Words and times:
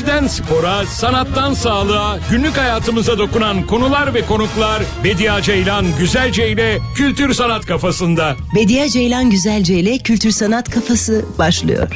Teknolojiden 0.00 0.28
spora, 0.28 0.86
sanattan 0.86 1.54
sağlığa, 1.54 2.18
günlük 2.30 2.56
hayatımıza 2.56 3.18
dokunan 3.18 3.66
konular 3.66 4.14
ve 4.14 4.26
konuklar 4.26 4.82
Bediye 5.04 5.42
Ceylan 5.42 5.86
Güzelce 5.98 6.48
ile 6.48 6.78
Kültür 6.94 7.34
Sanat 7.34 7.66
Kafasında. 7.66 8.36
Bediye 8.54 8.88
Ceylan 8.88 9.30
Güzelce 9.30 9.74
ile 9.74 9.98
Kültür 9.98 10.30
Sanat 10.30 10.70
Kafası 10.70 11.24
başlıyor. 11.38 11.88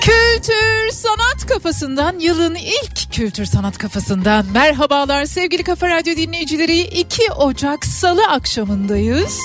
Kültür 0.00 0.90
Sanat 0.92 1.46
Kafasından 1.48 2.18
yılın 2.18 2.54
ilk 2.54 2.97
Kültür 3.18 3.44
Sanat 3.44 3.78
Kafasından 3.78 4.46
merhabalar 4.54 5.24
sevgili 5.24 5.62
Kafa 5.62 5.88
Radyo 5.88 6.16
dinleyicileri 6.16 6.78
2 6.80 7.32
Ocak 7.32 7.84
Salı 7.84 8.26
akşamındayız. 8.26 9.40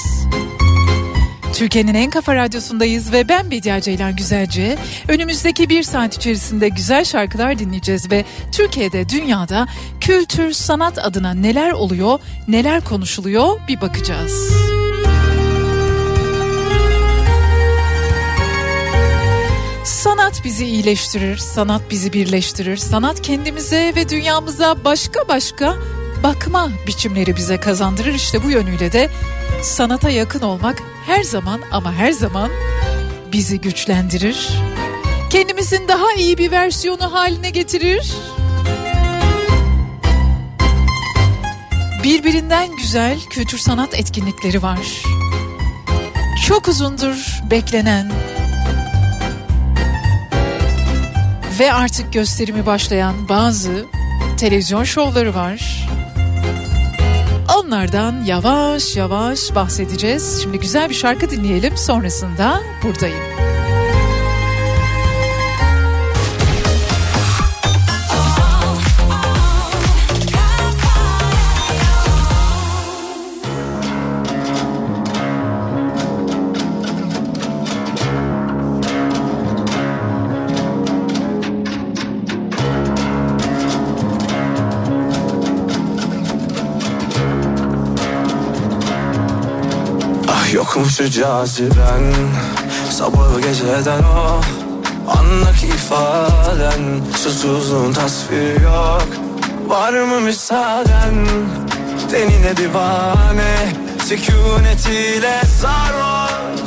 Türkiye'nin 1.53 1.93
en 1.93 2.09
kafa 2.09 2.35
radyosundayız 2.35 3.13
ve 3.13 3.29
ben 3.29 3.51
Bediye 3.51 3.81
Ceylan 3.81 4.15
Güzelce. 4.15 4.77
Önümüzdeki 5.07 5.69
bir 5.69 5.83
saat 5.83 6.15
içerisinde 6.15 6.69
güzel 6.69 7.03
şarkılar 7.05 7.59
dinleyeceğiz 7.59 8.11
ve 8.11 8.25
Türkiye'de, 8.51 9.09
dünyada 9.09 9.67
kültür, 10.01 10.51
sanat 10.51 11.05
adına 11.05 11.33
neler 11.33 11.71
oluyor, 11.71 12.19
neler 12.47 12.83
konuşuluyor 12.83 13.59
bir 13.67 13.81
bakacağız. 13.81 14.51
Sanat 20.03 20.43
bizi 20.43 20.65
iyileştirir, 20.65 21.37
sanat 21.37 21.81
bizi 21.89 22.13
birleştirir. 22.13 22.77
Sanat 22.77 23.21
kendimize 23.21 23.93
ve 23.95 24.09
dünyamıza 24.09 24.83
başka 24.85 25.27
başka 25.27 25.75
bakma 26.23 26.69
biçimleri 26.87 27.35
bize 27.35 27.59
kazandırır. 27.59 28.13
İşte 28.13 28.43
bu 28.43 28.51
yönüyle 28.51 28.91
de 28.91 29.09
sanata 29.61 30.09
yakın 30.09 30.41
olmak 30.41 30.83
her 31.05 31.23
zaman 31.23 31.61
ama 31.71 31.93
her 31.93 32.11
zaman 32.11 32.51
bizi 33.31 33.61
güçlendirir. 33.61 34.49
Kendimizin 35.29 35.87
daha 35.87 36.13
iyi 36.13 36.37
bir 36.37 36.51
versiyonu 36.51 37.13
haline 37.13 37.49
getirir. 37.49 38.13
Birbirinden 42.03 42.75
güzel 42.77 43.19
kültür 43.29 43.57
sanat 43.57 43.99
etkinlikleri 43.99 44.63
var. 44.63 45.03
Çok 46.47 46.67
uzundur 46.67 47.41
beklenen 47.51 48.11
ve 51.59 51.73
artık 51.73 52.13
gösterimi 52.13 52.65
başlayan 52.65 53.29
bazı 53.29 53.85
televizyon 54.37 54.83
şovları 54.83 55.35
var. 55.35 55.87
Onlardan 57.57 58.23
yavaş 58.23 58.95
yavaş 58.95 59.55
bahsedeceğiz. 59.55 60.39
Şimdi 60.43 60.59
güzel 60.59 60.89
bir 60.89 60.95
şarkı 60.95 61.29
dinleyelim 61.29 61.77
sonrasında 61.77 62.61
buradayım. 62.83 63.52
Şu 90.97 91.09
caziben 91.09 92.13
Sabahı 92.89 93.41
geceden 93.41 94.03
o 94.03 94.41
Andaki 95.07 95.67
ifaden. 95.67 97.01
Susuzluğun 97.17 97.93
tasviri 97.93 98.63
yok. 98.63 99.07
Var 99.67 99.93
mı 99.93 100.21
müsaaden? 100.21 101.27
Denine 102.11 102.57
divane 102.57 103.73
Sükunetiyle 104.05 105.41
sarhoş 105.61 106.61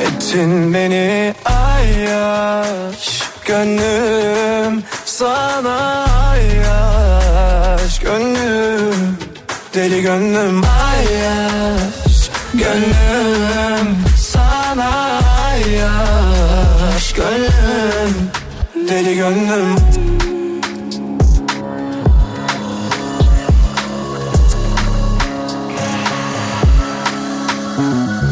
Ettin 0.00 0.74
beni 0.74 1.34
ayyaş. 1.44 3.22
Gönlüm 3.46 4.82
sana 5.04 6.06
ayyaş. 6.30 8.00
Gönlüm 8.00 9.18
Deli 9.74 10.02
gönlüm 10.02 10.62
ayyaş 10.64 12.01
Gönlüm 12.54 13.96
sana 14.18 15.20
ayyaş 15.46 17.12
Gönlüm 17.12 18.30
Deli 18.88 19.14
gönlüm. 19.14 19.76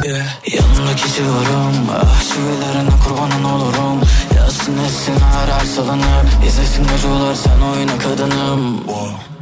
Yeah. 0.04 0.26
Yanımda 0.54 0.96
Ah 1.92 2.22
çivilerine 2.22 2.90
kurbanın 3.04 3.44
olurum. 3.44 4.00
Yazsın 4.36 4.78
etsin 4.78 5.14
her 5.14 5.66
salınıp 5.66 6.26
İzlesin 6.46 6.84
acılar 6.84 7.34
sen 7.34 7.60
oyna 7.60 7.98
kadınım 7.98 8.88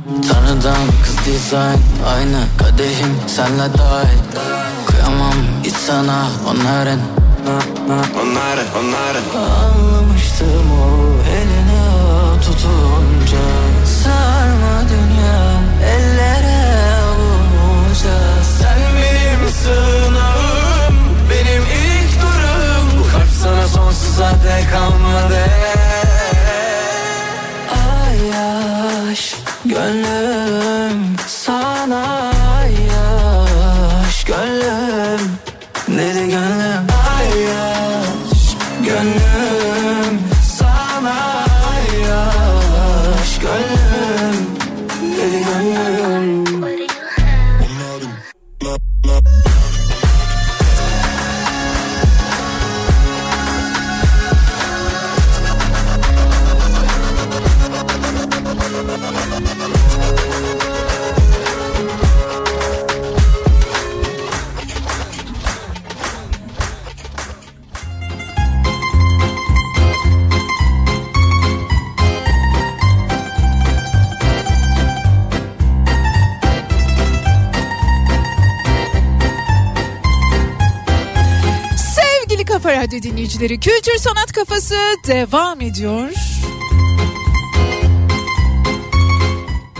Tanrıdan 0.08 0.86
kız 1.04 1.16
dizayn 1.26 1.78
Aynı 2.06 2.40
kadehim 2.58 3.14
senle 3.26 3.78
dahil. 3.78 4.18
Kıyamam 4.86 5.34
hiç 5.64 5.74
sana 5.74 6.26
onların. 6.46 7.00
Onların 8.22 8.66
onların. 8.78 9.24
Anlamıştım 9.64 10.72
o 10.72 10.86
eline 11.30 11.67
dinleyicileri 83.38 83.60
Kültür 83.60 83.98
Sanat 83.98 84.32
Kafası 84.32 84.76
devam 85.06 85.60
ediyor. 85.60 86.10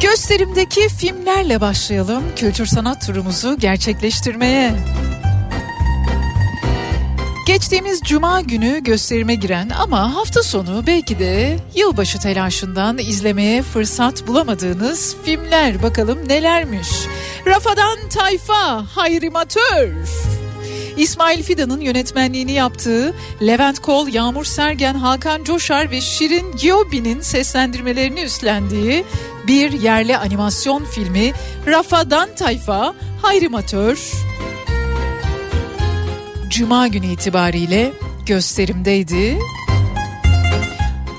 Gösterimdeki 0.00 0.88
filmlerle 0.88 1.60
başlayalım 1.60 2.22
kültür 2.37 2.66
sanat 2.66 3.06
turumuzu 3.06 3.58
gerçekleştirmeye. 3.58 4.72
Geçtiğimiz 7.46 8.00
cuma 8.00 8.40
günü 8.40 8.84
gösterime 8.84 9.34
giren 9.34 9.69
ama 9.69 10.14
hafta 10.14 10.43
sonu 10.43 10.84
belki 10.87 11.19
de 11.19 11.56
yılbaşı 11.75 12.19
telaşından 12.19 12.99
izlemeye 12.99 13.62
fırsat 13.62 14.26
bulamadığınız 14.26 15.16
filmler 15.25 15.82
bakalım 15.82 16.28
nelermiş. 16.28 16.88
Rafadan 17.46 17.99
Tayfa 18.11 18.87
Hayrimatör. 18.96 20.18
İsmail 20.99 21.43
Fidan'ın 21.43 21.81
yönetmenliğini 21.81 22.53
yaptığı 22.53 23.15
Levent 23.43 23.79
Kol, 23.79 24.09
Yağmur 24.09 24.45
Sergen, 24.45 24.95
Hakan 24.95 25.45
Coşar 25.45 25.91
ve 25.91 26.00
Şirin 26.00 26.53
Giobi'nin 26.56 27.21
seslendirmelerini 27.21 28.21
üstlendiği 28.21 29.05
bir 29.47 29.73
yerli 29.73 30.17
animasyon 30.17 30.85
filmi 30.85 31.33
Rafadan 31.67 32.35
Tayfa 32.35 32.95
Hayrimatör 33.23 34.12
Cuma 36.49 36.87
günü 36.89 37.06
itibariyle 37.06 37.93
gösterimdeydi. 38.27 39.39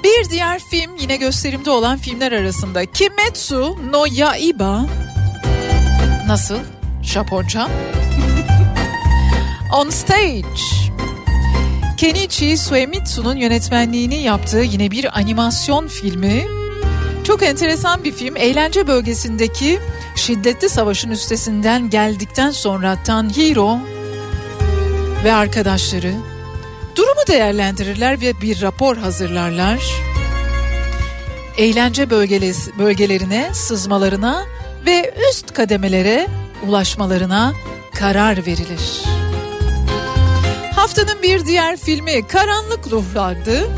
Bir 0.03 0.29
diğer 0.29 0.59
film 0.59 0.97
yine 0.99 1.15
gösterimde 1.15 1.71
olan 1.71 1.97
filmler 1.97 2.31
arasında 2.31 2.85
Kimetsu 2.85 3.77
no 3.91 4.05
Yaiba 4.11 4.85
Nasıl? 6.27 6.59
Japonca? 7.03 7.69
On 9.73 9.89
Stage 9.89 10.43
Kenichi 11.97 12.57
Suemitsu'nun 12.57 13.35
yönetmenliğini 13.35 14.15
yaptığı 14.15 14.59
yine 14.59 14.91
bir 14.91 15.17
animasyon 15.17 15.87
filmi. 15.87 16.47
Çok 17.23 17.43
enteresan 17.43 18.03
bir 18.03 18.11
film. 18.11 18.37
Eğlence 18.37 18.87
bölgesindeki 18.87 19.79
şiddetli 20.15 20.69
savaşın 20.69 21.11
üstesinden 21.11 21.89
geldikten 21.89 22.51
sonra 22.51 22.97
Tanjiro 23.03 23.77
ve 25.23 25.33
arkadaşları 25.33 26.13
durumu 26.95 27.27
değerlendirirler 27.27 28.21
ve 28.21 28.41
bir 28.41 28.61
rapor 28.61 28.97
hazırlarlar. 28.97 29.79
Eğlence 31.57 32.09
bölgelerine 32.79 33.49
sızmalarına 33.53 34.45
ve 34.85 35.13
üst 35.29 35.53
kademelere 35.53 36.27
ulaşmalarına 36.67 37.53
karar 37.95 38.45
verilir. 38.45 39.18
Haftanın 40.79 41.23
bir 41.23 41.45
diğer 41.45 41.77
filmi 41.77 42.27
Karanlık 42.27 42.91
Ruhlar'dı. 42.91 43.69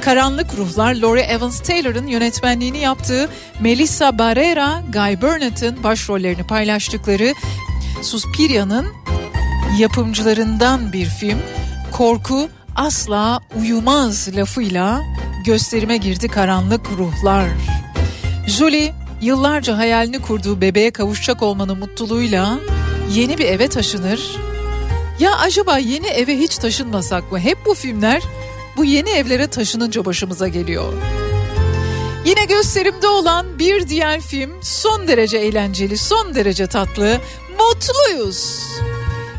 Karanlık 0.00 0.54
Ruhlar, 0.56 0.94
Laurie 0.94 1.22
Evans 1.22 1.60
Taylor'ın 1.60 2.06
yönetmenliğini 2.06 2.78
yaptığı 2.78 3.28
Melissa 3.60 4.18
Barrera, 4.18 4.82
Guy 4.92 5.20
Burnett'ın 5.20 5.82
başrollerini 5.84 6.42
paylaştıkları 6.46 7.34
Suspiria'nın 8.02 8.86
yapımcılarından 9.78 10.92
bir 10.92 11.06
film. 11.06 11.38
Korku 11.92 12.48
asla 12.76 13.40
uyumaz 13.60 14.36
lafıyla 14.36 15.00
gösterime 15.46 15.96
girdi 15.96 16.28
Karanlık 16.28 16.86
Ruhlar. 16.98 17.48
Julie 18.46 18.92
yıllarca 19.22 19.78
hayalini 19.78 20.18
kurduğu 20.18 20.60
bebeğe 20.60 20.90
kavuşacak 20.90 21.42
olmanın 21.42 21.78
mutluluğuyla 21.78 22.58
yeni 23.14 23.38
bir 23.38 23.44
eve 23.44 23.68
taşınır. 23.68 24.49
Ya 25.20 25.36
acaba 25.38 25.78
yeni 25.78 26.06
eve 26.06 26.38
hiç 26.38 26.58
taşınmasak 26.58 27.32
mı? 27.32 27.38
Hep 27.38 27.58
bu 27.66 27.74
filmler 27.74 28.22
bu 28.76 28.84
yeni 28.84 29.10
evlere 29.10 29.46
taşınınca 29.46 30.04
başımıza 30.04 30.48
geliyor. 30.48 30.92
Yine 32.24 32.44
gösterimde 32.44 33.08
olan 33.08 33.58
bir 33.58 33.88
diğer 33.88 34.20
film 34.20 34.50
son 34.62 35.08
derece 35.08 35.38
eğlenceli, 35.38 35.98
son 35.98 36.34
derece 36.34 36.66
tatlı. 36.66 37.20
Mutluyuz. 37.58 38.66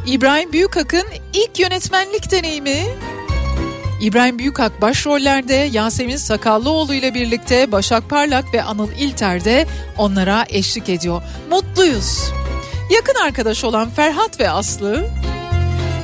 İbrahim 0.08 0.54
Büyükak'ın 0.54 1.06
ilk 1.34 1.60
yönetmenlik 1.60 2.32
deneyimi. 2.32 2.84
İbrahim 4.02 4.40
Büyükak 4.40 4.82
başrollerde 4.82 5.70
Yasemin 5.72 6.18
Sakallıoğlu 6.18 6.94
ile 6.94 7.14
birlikte 7.14 7.72
Başak 7.72 8.10
Parlak 8.10 8.54
ve 8.54 8.64
Anıl 8.64 8.92
İlter 8.92 9.46
de 9.46 9.68
onlara 9.98 10.46
eşlik 10.50 10.90
ediyor. 10.90 11.22
Mutluyuz. 11.50 12.32
Yakın 12.92 13.26
arkadaş 13.26 13.64
olan 13.64 13.90
Ferhat 13.90 14.40
ve 14.40 14.50
Aslı 14.50 15.10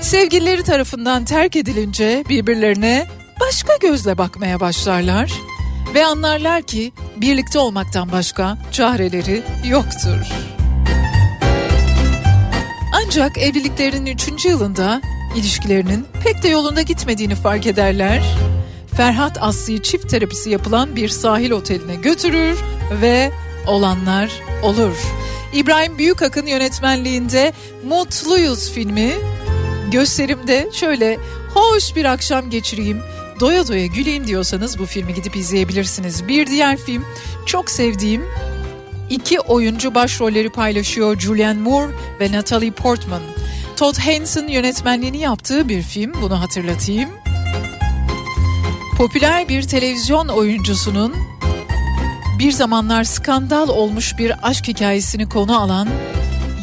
sevgilileri 0.02 0.64
tarafından 0.64 1.26
terk 1.26 1.56
edilince 1.56 2.24
birbirlerine 2.30 3.08
başka 3.40 3.76
gözle 3.76 4.18
bakmaya 4.18 4.60
başlarlar 4.60 5.32
ve 5.94 6.06
anlarlar 6.06 6.62
ki 6.62 6.92
birlikte 7.18 7.60
olmaktan 7.60 8.12
başka 8.12 8.58
çareleri 8.72 9.44
yoktur. 9.66 10.26
Ancak 13.06 13.38
evliliklerinin 13.38 14.06
3. 14.06 14.46
yılında 14.46 15.02
ilişkilerinin 15.36 16.06
pek 16.24 16.44
de 16.44 16.48
yolunda 16.48 16.82
gitmediğini 16.82 17.36
fark 17.36 17.66
ederler. 17.68 18.24
Ferhat 18.98 19.38
Aslı'yı 19.42 19.82
çift 19.82 20.10
terapisi 20.10 20.50
yapılan 20.50 20.96
bir 20.96 21.10
sahil 21.10 21.52
oteline 21.52 21.96
götürür 21.96 22.58
ve 23.02 23.32
olanlar 23.68 24.32
olur. 24.64 24.98
İbrahim 25.54 25.98
Büyükak'ın 25.98 26.46
yönetmenliğinde 26.46 27.54
Mutluyuz 27.86 28.72
filmi 28.72 29.14
gösterimde 29.92 30.69
şöyle 30.74 31.18
hoş 31.54 31.95
bir 31.95 32.06
akşam 32.06 32.50
geçireyim, 32.50 33.01
doya 33.39 33.68
doya 33.68 33.86
güleyim 33.86 34.28
diyorsanız 34.28 34.80
bu 34.80 34.86
filmi 34.86 35.13
gidip 35.13 35.36
izleyebilirsiniz. 35.36 36.28
Bir 36.28 36.48
diğer 36.48 36.78
film 36.78 37.06
çok 37.45 37.72
sevdiğim 37.72 38.25
iki 39.10 39.39
oyuncu 39.39 39.95
başrolleri 39.95 40.50
paylaşıyor 40.50 41.19
Julianne 41.19 41.62
Moore 41.62 41.92
ve 42.19 42.31
Natalie 42.31 42.72
Portman. 42.72 43.22
Todd 43.75 43.98
Haynes'in 43.98 44.48
yönetmenliğini 44.48 45.18
yaptığı 45.18 45.69
bir 45.69 45.81
film 45.81 46.13
bunu 46.22 46.42
hatırlatayım. 46.42 47.10
Popüler 48.98 49.50
bir 49.50 49.63
televizyon 49.63 50.28
oyuncusunun 50.28 51.16
bir 52.39 52.51
zamanlar 52.51 53.04
skandal 53.04 53.69
olmuş 53.69 54.18
bir 54.18 54.34
aşk 54.50 54.68
hikayesini 54.68 55.30
konu 55.30 55.62
alan 55.62 55.89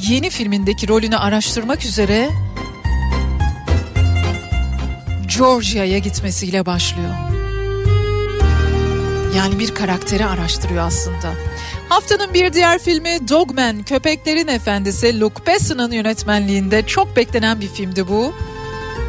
yeni 0.09 0.31
filmindeki 0.31 0.88
rolünü 0.88 1.17
araştırmak 1.17 1.85
üzere 1.85 2.31
Georgia'ya 5.39 5.99
gitmesiyle 5.99 6.67
başlıyor. 6.67 7.15
Yani 9.37 9.59
bir 9.59 9.75
karakteri 9.75 10.27
araştırıyor 10.27 10.87
aslında. 10.87 11.33
Haftanın 11.89 12.35
bir 12.35 12.53
diğer 12.53 12.79
filmi 12.79 13.29
Dogman, 13.29 13.83
Köpeklerin 13.83 14.49
Efendisi 14.49 15.21
Luke 15.21 15.47
Besson'ın 15.47 15.93
yönetmenliğinde 15.93 16.87
çok 16.87 17.17
beklenen 17.17 17.61
bir 17.61 17.69
filmdi 17.69 18.09
bu. 18.09 18.35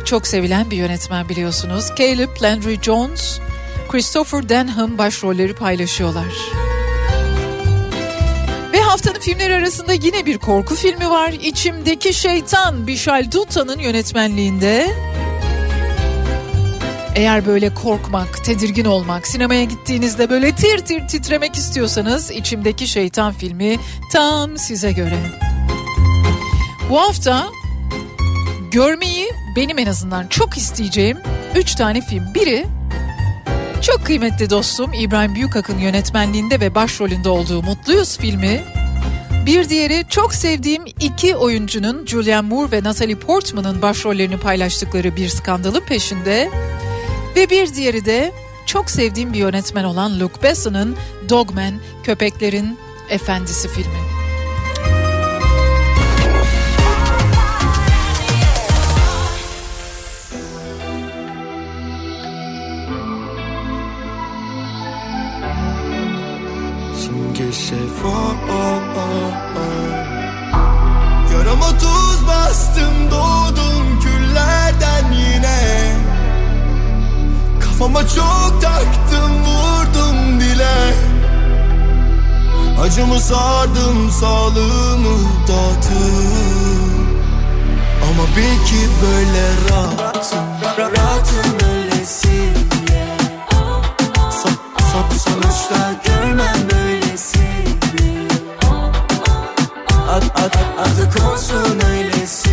Çok 0.06 0.28
sevilen 0.28 0.72
bir 0.72 0.78
yönetmen 0.78 1.30
biliyorsunuz. 1.30 1.92
Caleb 1.98 2.42
Landry 2.42 2.82
Jones, 2.82 3.40
Christopher 3.90 4.50
Denham 4.50 4.98
başrolleri 4.98 5.56
paylaşıyorlar. 5.56 6.34
Ve 8.74 8.82
haftanın 8.82 9.20
filmleri 9.20 9.54
arasında 9.54 9.94
yine 9.94 10.26
bir 10.26 10.38
korku 10.38 10.76
filmi 10.76 11.10
var. 11.10 11.34
İçimdeki 11.42 12.14
Şeytan, 12.14 12.88
Bishal 12.88 13.32
Duta'nın 13.32 13.80
yönetmenliğinde. 13.80 15.05
Eğer 17.16 17.46
böyle 17.46 17.74
korkmak, 17.74 18.44
tedirgin 18.44 18.86
olmak, 18.86 19.28
sinemaya 19.28 19.64
gittiğinizde 19.64 20.30
böyle 20.30 20.52
tir 20.56 20.78
tir 20.78 21.08
titremek 21.08 21.56
istiyorsanız 21.56 22.32
içimdeki 22.32 22.88
şeytan 22.88 23.34
filmi 23.34 23.78
tam 24.12 24.58
size 24.58 24.92
göre. 24.92 25.18
Bu 26.90 27.00
hafta 27.00 27.48
görmeyi 28.72 29.32
benim 29.56 29.80
en 29.80 29.86
azından 29.86 30.28
çok 30.28 30.58
isteyeceğim 30.58 31.18
3 31.56 31.76
tane 31.76 32.02
film. 32.02 32.34
Biri 32.36 32.66
çok 33.82 34.06
kıymetli 34.06 34.50
dostum 34.50 34.94
İbrahim 34.94 35.36
Büyükak'ın 35.36 35.78
yönetmenliğinde 35.78 36.60
ve 36.60 36.76
başrolünde 36.76 37.30
olduğu 37.30 37.62
Mutluyuz 37.62 38.18
filmi. 38.18 38.64
Bir 39.46 39.70
diğeri 39.70 40.06
çok 40.10 40.34
sevdiğim 40.34 40.86
iki 41.00 41.36
oyuncunun 41.36 42.06
Julianne 42.06 42.50
Moore 42.50 42.72
ve 42.72 42.84
Natalie 42.84 43.16
Portman'ın 43.16 43.82
başrollerini 43.82 44.38
paylaştıkları 44.38 45.16
bir 45.16 45.30
skandalın 45.30 45.82
peşinde. 45.82 46.50
Ve 47.36 47.50
bir 47.50 47.74
diğeri 47.74 48.06
de 48.06 48.32
çok 48.66 48.90
sevdiğim 48.90 49.34
bir 49.34 49.38
yönetmen 49.38 49.84
olan 49.84 50.20
Luke 50.20 50.44
Besson'ın 50.44 50.96
Dogman, 51.30 51.74
Köpeklerin 52.04 52.78
Efendisi 53.10 53.68
filmi. 53.68 54.06
Simge 66.96 67.44
Yarama 68.16 68.75
Kafama 77.78 78.08
çok 78.08 78.62
taktım 78.62 79.32
vurdum 79.46 80.40
dile 80.40 80.94
Acımı 82.82 83.20
sardım 83.20 84.12
sağlığımı 84.12 85.18
dağıttım. 85.48 87.08
Ama 88.04 88.28
bil 88.38 88.66
ki 88.66 88.90
böyle 89.02 89.48
rahatım 89.70 90.46
Rahatım 90.78 91.58
son, 94.32 95.18
sonuçta 95.18 96.02
görmem 96.06 96.70
böylesini 96.72 98.28
Ad, 100.10 100.24
ad, 100.24 100.46
ad, 100.46 100.56
adı 100.80 101.20
konsun 101.20 101.80
öylesine 101.90 102.45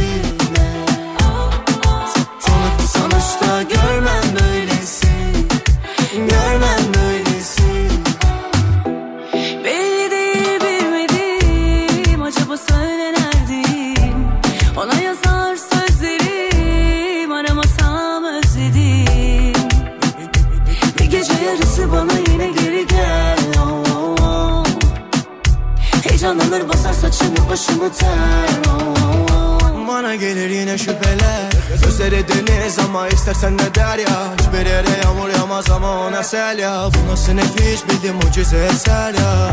Bu 36.32 37.12
nasıl 37.12 37.32
nefis? 37.32 37.84
Bildim 37.88 38.14
mucize 38.14 38.56
ya. 38.56 39.52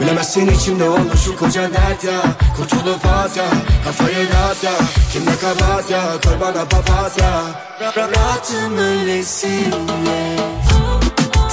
Bilemezsin 0.00 0.46
içimde 0.46 0.88
oldu 0.88 1.16
şu 1.24 1.36
koca 1.36 1.62
dert 1.62 2.04
ya. 2.04 2.22
Kurtulup 2.56 3.06
at 3.06 3.36
ya 3.36 3.44
Kafayı 3.84 4.28
dağıt 4.32 4.64
ya. 4.64 4.72
Kimde 5.12 5.30
kabahat 5.36 5.90
ya 5.90 6.02
Koy 6.24 6.40
bana 6.40 6.64
papatya 6.64 7.42
Rahatım 7.80 8.78
öylesine 8.78 10.36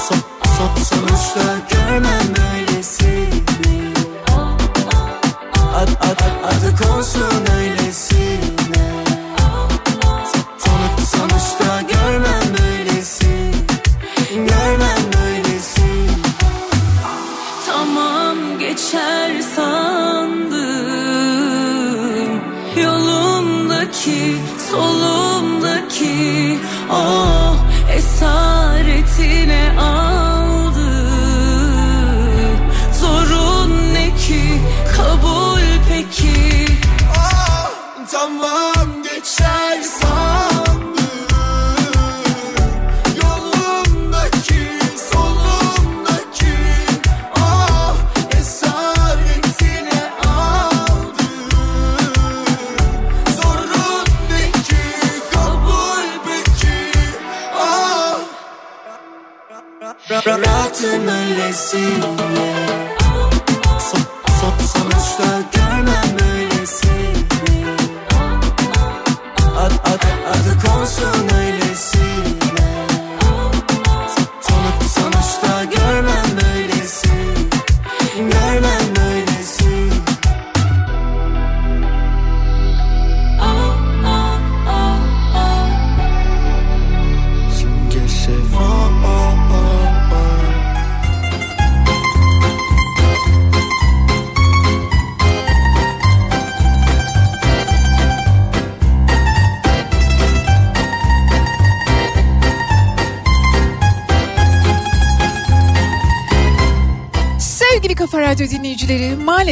son, 0.07 0.17
son, 0.57 0.83
Sonuçta 0.83 1.41
görmem 1.69 2.35
böylesini 2.35 3.93
Ad, 5.75 5.87
ad, 5.87 6.19
ad, 6.19 6.43
adı 6.43 6.83
konsun 6.83 7.45
öylesine 7.57 7.82
Rahatım 61.53 62.19
öylesine 62.19 62.92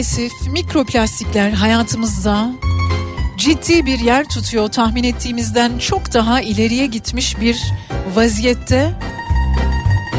maalesef 0.01 0.47
mikroplastikler 0.47 1.51
hayatımızda 1.51 2.51
ciddi 3.37 3.85
bir 3.85 3.99
yer 3.99 4.29
tutuyor. 4.29 4.67
Tahmin 4.67 5.03
ettiğimizden 5.03 5.77
çok 5.77 6.13
daha 6.13 6.41
ileriye 6.41 6.85
gitmiş 6.85 7.41
bir 7.41 7.61
vaziyette. 8.15 8.93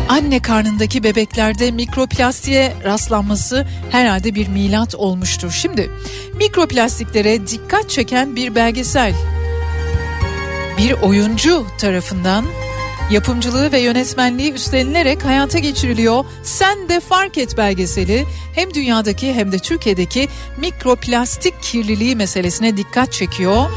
Anne 0.09 0.43
karnındaki 0.43 1.03
bebeklerde 1.03 1.71
mikroplastiğe 1.71 2.73
rastlanması 2.85 3.67
herhalde 3.91 4.35
bir 4.35 4.49
milat 4.49 4.95
olmuştur. 4.95 5.51
Şimdi 5.53 5.91
mikroplastiklere 6.35 7.47
dikkat 7.47 7.91
çeken 7.91 8.37
bir 8.37 8.55
belgesel 8.55 9.15
bir 10.79 10.93
oyuncu 10.93 11.67
tarafından 11.79 12.45
yapımcılığı 13.13 13.73
ve 13.73 13.81
yönetmenliği 13.81 14.53
üstlenilerek 14.53 15.25
hayata 15.25 15.59
geçiriliyor. 15.59 16.25
Sen 16.43 16.89
de 16.89 17.01
fark 17.01 17.39
et 17.39 17.57
belgeseli 17.57 18.27
hem 18.55 18.75
dünyadaki 18.75 19.35
hem 19.35 19.53
de 19.53 19.59
Türkiye'deki 19.59 20.29
mikroplastik 20.57 21.63
kirliliği 21.63 22.17
meselesine 22.17 22.77
dikkat 22.77 23.13
çekiyor. 23.13 23.71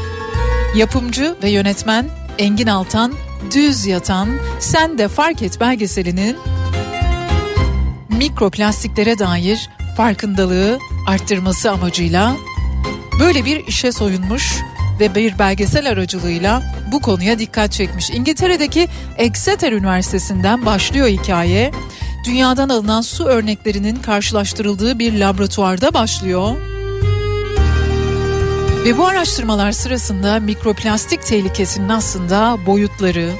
Yapımcı 0.76 1.36
ve 1.42 1.50
yönetmen 1.50 2.08
Engin 2.38 2.66
Altan 2.66 3.12
Düz 3.54 3.86
Yatan 3.86 4.28
Sen 4.60 4.98
de 4.98 5.08
Fark 5.08 5.42
Et 5.42 5.60
belgeselinin 5.60 6.36
mikroplastiklere 8.08 9.18
dair 9.18 9.70
farkındalığı 9.96 10.78
arttırması 11.06 11.70
amacıyla 11.70 12.36
böyle 13.20 13.44
bir 13.44 13.66
işe 13.66 13.92
soyunmuş 13.92 14.62
ve 15.00 15.14
bir 15.14 15.38
belgesel 15.38 15.90
aracılığıyla 15.90 16.62
bu 16.92 17.00
konuya 17.00 17.38
dikkat 17.38 17.72
çekmiş. 17.72 18.10
İngiltere'deki 18.10 18.88
Exeter 19.18 19.72
Üniversitesi'nden 19.72 20.66
başlıyor 20.66 21.06
hikaye. 21.06 21.72
Dünyadan 22.24 22.68
alınan 22.68 23.00
su 23.00 23.24
örneklerinin 23.24 23.96
karşılaştırıldığı 23.96 24.98
bir 24.98 25.20
laboratuvarda 25.20 25.94
başlıyor. 25.94 26.56
Ve 28.84 28.98
bu 28.98 29.06
araştırmalar 29.06 29.72
sırasında 29.72 30.40
mikroplastik 30.40 31.22
tehlikesinin 31.22 31.88
aslında 31.88 32.58
boyutları 32.66 33.30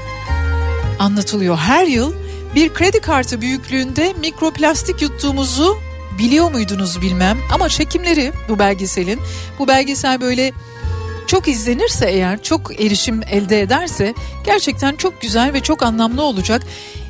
anlatılıyor. 0.99 1.57
Her 1.57 1.87
yıl 1.87 2.13
bir 2.55 2.75
kredi 2.75 3.01
kartı 3.01 3.41
büyüklüğünde 3.41 4.15
mikroplastik 4.21 5.03
yuttuğumuzu 5.03 5.77
biliyor 6.19 6.51
muydunuz 6.51 7.03
bilmem 7.03 7.39
ama 7.55 7.69
çekimleri 7.69 8.33
bu 8.49 8.59
belgeselin 8.59 9.21
bu 9.59 9.69
belgesel 9.69 10.21
böyle 10.21 10.53
çok 11.27 11.49
izlenirse 11.49 12.07
eğer 12.11 12.43
çok 12.43 12.81
erişim 12.81 13.23
elde 13.31 13.61
ederse 13.61 14.15
gerçekten 14.45 14.97
çok 14.97 15.21
güzel 15.21 15.53
ve 15.53 15.61
çok 15.61 15.83
anlamlı 15.83 16.23
olacak. 16.23 16.63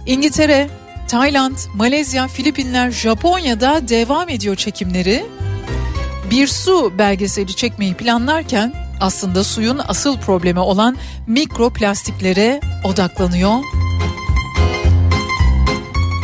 İngiltere, 0.07 0.69
Tayland, 1.09 1.57
Malezya, 1.75 2.29
Filipinler, 2.29 2.91
Japonya'da 2.91 3.89
devam 3.89 4.29
ediyor 4.29 4.57
çekimleri. 4.57 5.27
Bir 6.31 6.47
su 6.47 6.93
belgeseli 6.99 7.57
çekmeyi 7.57 7.95
planlarken 7.95 8.75
aslında 9.01 9.45
suyun 9.45 9.81
asıl 9.89 10.19
problemi 10.19 10.61
olan 10.61 10.97
mikroplastiklere 11.27 12.61
odaklanıyor. 12.85 13.59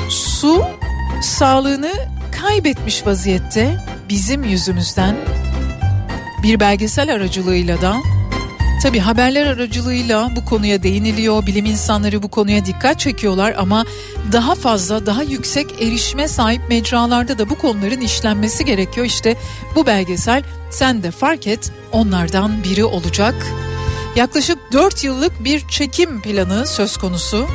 Su 0.09 0.65
sağlığını 1.23 1.93
kaybetmiş 2.43 3.07
vaziyette 3.07 3.77
bizim 4.09 4.45
yüzümüzden 4.45 5.17
bir 6.43 6.61
belgesel 6.61 7.15
aracılığıyla 7.15 7.81
da 7.81 7.97
tabi 8.83 8.99
haberler 8.99 9.47
aracılığıyla 9.47 10.31
bu 10.37 10.45
konuya 10.45 10.83
değiniliyor. 10.83 11.47
Bilim 11.47 11.65
insanları 11.65 12.23
bu 12.23 12.29
konuya 12.29 12.65
dikkat 12.65 13.01
çekiyorlar 13.01 13.55
ama 13.59 13.85
daha 14.33 14.55
fazla 14.55 15.07
daha 15.07 15.23
yüksek 15.23 15.83
erişime 15.83 16.29
sahip 16.29 16.61
mecralarda 16.69 17.39
da 17.39 17.51
bu 17.51 17.55
konuların 17.59 18.01
işlenmesi 18.01 18.65
gerekiyor. 18.65 19.07
İşte 19.07 19.37
bu 19.77 19.87
belgesel 19.87 20.43
sen 20.71 21.03
de 21.03 21.11
fark 21.11 21.47
et 21.47 21.73
onlardan 21.93 22.65
biri 22.65 22.85
olacak. 22.85 23.35
Yaklaşık 24.17 24.59
4 24.73 25.05
yıllık 25.05 25.45
bir 25.45 25.69
çekim 25.69 26.23
planı 26.23 26.67
söz 26.67 26.97
konusu. 26.97 27.47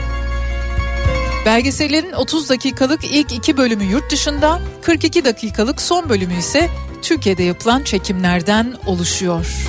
Belgesellerin 1.45 2.13
30 2.13 2.49
dakikalık 2.49 3.03
ilk 3.03 3.31
iki 3.31 3.57
bölümü 3.57 3.83
yurt 3.83 4.11
dışında, 4.11 4.59
42 4.81 5.25
dakikalık 5.25 5.81
son 5.81 6.09
bölümü 6.09 6.37
ise 6.37 6.69
Türkiye'de 7.01 7.43
yapılan 7.43 7.83
çekimlerden 7.83 8.73
oluşuyor. 8.85 9.67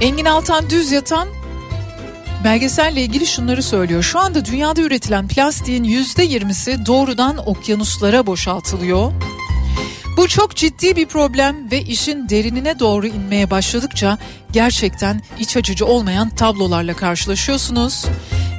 Engin 0.00 0.24
Altan 0.24 0.70
Düz 0.70 0.92
Yatan 0.92 1.28
belgeselle 2.44 3.02
ilgili 3.02 3.26
şunları 3.26 3.62
söylüyor. 3.62 4.02
Şu 4.02 4.18
anda 4.18 4.44
dünyada 4.44 4.80
üretilen 4.80 5.28
plastiğin 5.28 5.84
%20'si 5.84 6.86
doğrudan 6.86 7.48
okyanuslara 7.48 8.26
boşaltılıyor. 8.26 9.12
Bu 10.16 10.28
çok 10.28 10.56
ciddi 10.56 10.96
bir 10.96 11.06
problem 11.06 11.70
ve 11.70 11.82
işin 11.82 12.28
derinine 12.28 12.78
doğru 12.78 13.06
inmeye 13.06 13.50
başladıkça 13.50 14.18
gerçekten 14.52 15.22
iç 15.38 15.56
açıcı 15.56 15.86
olmayan 15.86 16.30
tablolarla 16.30 16.94
karşılaşıyorsunuz. 16.94 18.04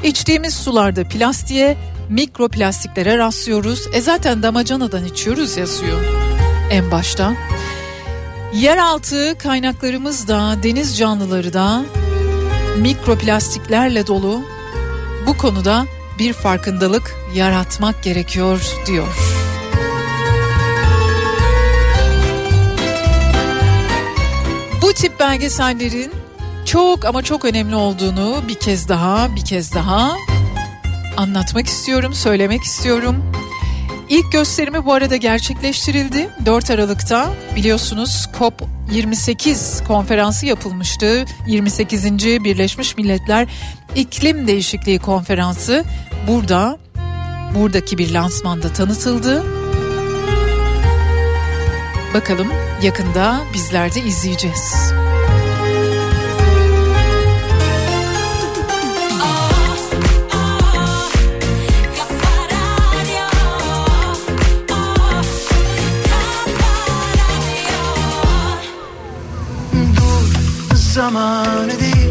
İçtiğimiz 0.04 0.54
sularda 0.54 1.04
plastiğe, 1.04 1.78
mikroplastiklere 2.14 3.18
rastlıyoruz. 3.18 3.88
E 3.94 4.02
zaten 4.02 4.44
damacanadan 4.44 5.06
içiyoruz 5.06 5.58
ya 5.58 5.68
suyu 5.68 6.00
en 6.70 6.92
başta. 6.92 7.34
Yeraltı 8.54 9.38
kaynaklarımız 9.38 10.28
da 10.28 10.64
deniz 10.64 10.98
canlıları 10.98 11.54
da 11.54 11.86
mikroplastiklerle 12.78 14.08
dolu. 14.08 14.42
Bu 15.28 15.38
konuda 15.38 15.86
bir 16.20 16.34
farkındalık 16.34 17.16
yaratmak 17.36 18.04
gerekiyor 18.04 18.74
diyor. 18.86 19.08
Bu 24.82 24.94
tip 24.94 25.20
belgesellerin 25.20 26.12
çok 26.66 27.06
ama 27.06 27.22
çok 27.24 27.46
önemli 27.46 27.76
olduğunu 27.76 28.44
bir 28.48 28.56
kez 28.56 28.90
daha 28.90 29.36
bir 29.36 29.46
kez 29.46 29.74
daha 29.74 30.16
anlatmak 31.18 31.68
istiyorum, 31.68 32.14
söylemek 32.14 32.64
istiyorum. 32.64 33.24
İlk 34.10 34.32
gösterimi 34.32 34.86
bu 34.86 34.94
arada 34.94 35.16
gerçekleştirildi. 35.16 36.30
4 36.46 36.72
Aralık'ta 36.72 37.34
biliyorsunuz 37.56 38.30
COP 38.40 38.62
28 38.92 39.84
konferansı 39.88 40.46
yapılmıştı. 40.46 41.26
28. 41.48 42.06
Birleşmiş 42.44 42.98
Milletler 42.98 43.48
İklim 43.96 44.48
Değişikliği 44.48 45.00
Konferansı 45.00 45.84
burada 46.28 46.78
buradaki 47.56 47.98
bir 47.98 48.12
lansmanda 48.12 48.74
tanıtıldı. 48.74 49.44
Bakalım 52.14 52.48
yakında 52.82 53.42
bizler 53.54 53.96
de 53.96 54.02
izleyeceğiz. 54.02 54.94
Zamanı 70.94 71.80
değil 71.80 72.10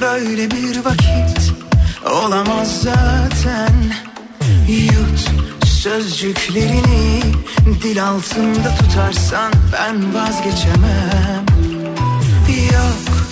Böyle 0.00 0.50
bir 0.50 0.84
vakit 0.84 1.52
olamaz 2.12 2.82
zaten. 2.82 3.74
Yut 4.68 5.30
sözcüklerini 5.66 7.22
dil 7.82 8.04
altında 8.04 8.74
tutarsan 8.78 9.52
ben 9.72 10.14
vazgeçemem. 10.14 11.44
Yok 12.72 13.28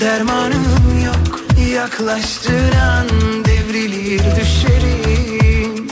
dermanım 0.00 1.04
yok 1.04 1.40
yaklaştıran 1.74 3.06
devrilir 3.44 4.22
düşerim 4.36 5.88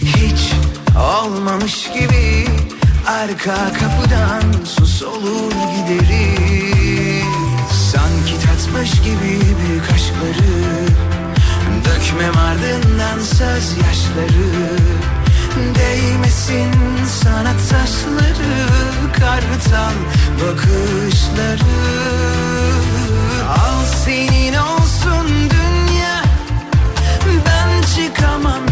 Hiç 0.00 0.52
olmamış 0.96 1.90
gibi 1.94 2.46
arka 3.06 3.72
kapıdan 3.72 4.64
sus 4.64 5.02
olur 5.02 5.52
giderim 5.52 6.77
Tatmış 8.68 9.00
gibi 9.00 9.40
büyük 9.40 9.92
aşkları 9.94 10.58
Dökmem 11.84 12.36
ardından 12.36 13.18
söz 13.18 13.76
yaşları 13.76 14.50
Değmesin 15.74 16.72
sana 17.22 17.52
taşları 17.52 18.68
Kartal 19.12 19.94
bakışları. 20.34 21.78
Al 23.48 23.84
senin 24.04 24.54
olsun 24.54 25.50
dünya 25.50 26.22
Ben 27.46 27.82
çıkamam 27.82 28.62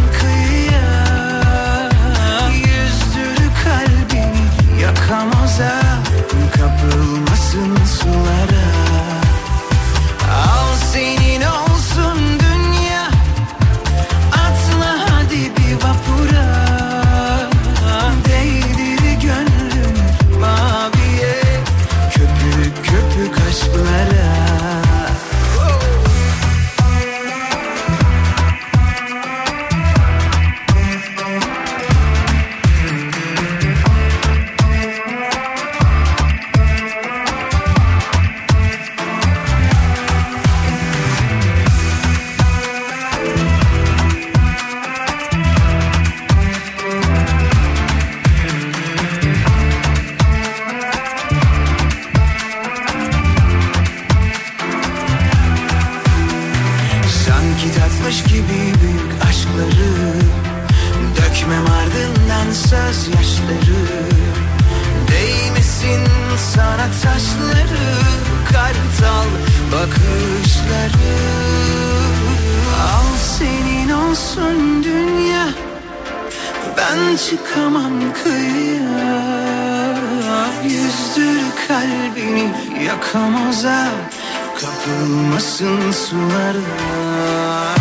Ben 77.57 77.63
çıkamam 77.63 78.13
kıyıya 78.23 79.17
Yüzdür 80.65 81.43
kalbini 81.69 82.51
yakamoza 82.85 83.89
Kapılmasın 84.61 85.93
sulara 85.93 87.76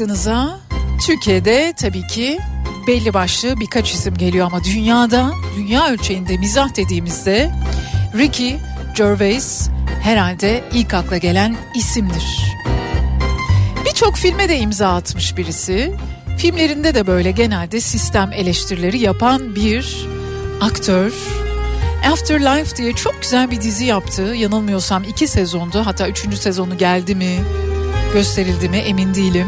aklınıza 0.00 0.58
Türkiye'de 1.06 1.74
tabii 1.76 2.06
ki 2.06 2.38
belli 2.86 3.14
başlı 3.14 3.60
birkaç 3.60 3.92
isim 3.92 4.14
geliyor 4.14 4.46
ama 4.46 4.64
dünyada, 4.64 5.32
dünya 5.56 5.88
ölçeğinde 5.90 6.36
mizah 6.36 6.76
dediğimizde 6.76 7.50
Ricky 8.18 8.56
Gervais 8.96 9.68
herhalde 10.02 10.64
ilk 10.72 10.94
akla 10.94 11.16
gelen 11.16 11.56
isimdir. 11.74 12.56
Birçok 13.84 14.16
filme 14.16 14.48
de 14.48 14.58
imza 14.58 14.94
atmış 14.94 15.36
birisi. 15.36 15.96
Filmlerinde 16.38 16.94
de 16.94 17.06
böyle 17.06 17.30
genelde 17.30 17.80
sistem 17.80 18.32
eleştirileri 18.32 18.98
yapan 18.98 19.54
bir 19.54 20.06
aktör. 20.60 21.12
Afterlife 22.12 22.76
diye 22.76 22.92
çok 22.92 23.22
güzel 23.22 23.50
bir 23.50 23.60
dizi 23.60 23.84
yaptı. 23.84 24.22
Yanılmıyorsam 24.22 25.04
iki 25.04 25.28
sezondu. 25.28 25.82
Hatta 25.84 26.08
üçüncü 26.08 26.36
sezonu 26.36 26.78
geldi 26.78 27.14
mi, 27.14 27.38
gösterildi 28.12 28.68
mi 28.68 28.76
emin 28.76 29.14
değilim. 29.14 29.46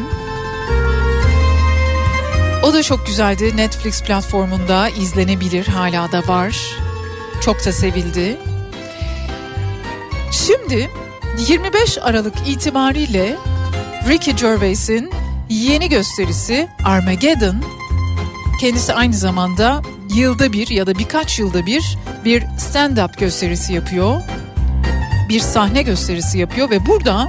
O 2.63 2.73
da 2.73 2.83
çok 2.83 3.07
güzeldi. 3.07 3.57
Netflix 3.57 4.03
platformunda 4.03 4.89
izlenebilir. 4.89 5.67
Hala 5.67 6.13
da 6.13 6.29
var. 6.29 6.57
Çok 7.41 7.67
da 7.67 7.73
sevildi. 7.73 8.37
Şimdi 10.33 10.91
25 11.49 11.99
Aralık 11.99 12.35
itibariyle 12.49 13.37
Ricky 14.09 14.37
Gervais'in 14.37 15.11
yeni 15.49 15.89
gösterisi 15.89 16.69
Armageddon 16.85 17.57
kendisi 18.61 18.95
aynı 18.95 19.15
zamanda 19.15 19.83
yılda 20.15 20.53
bir 20.53 20.69
ya 20.69 20.87
da 20.87 20.95
birkaç 20.99 21.39
yılda 21.39 21.67
bir 21.67 21.99
bir 22.25 22.43
stand-up 22.43 23.19
gösterisi 23.19 23.73
yapıyor. 23.73 24.21
Bir 25.29 25.41
sahne 25.41 25.83
gösterisi 25.83 26.39
yapıyor 26.39 26.71
ve 26.71 26.87
burada 26.87 27.29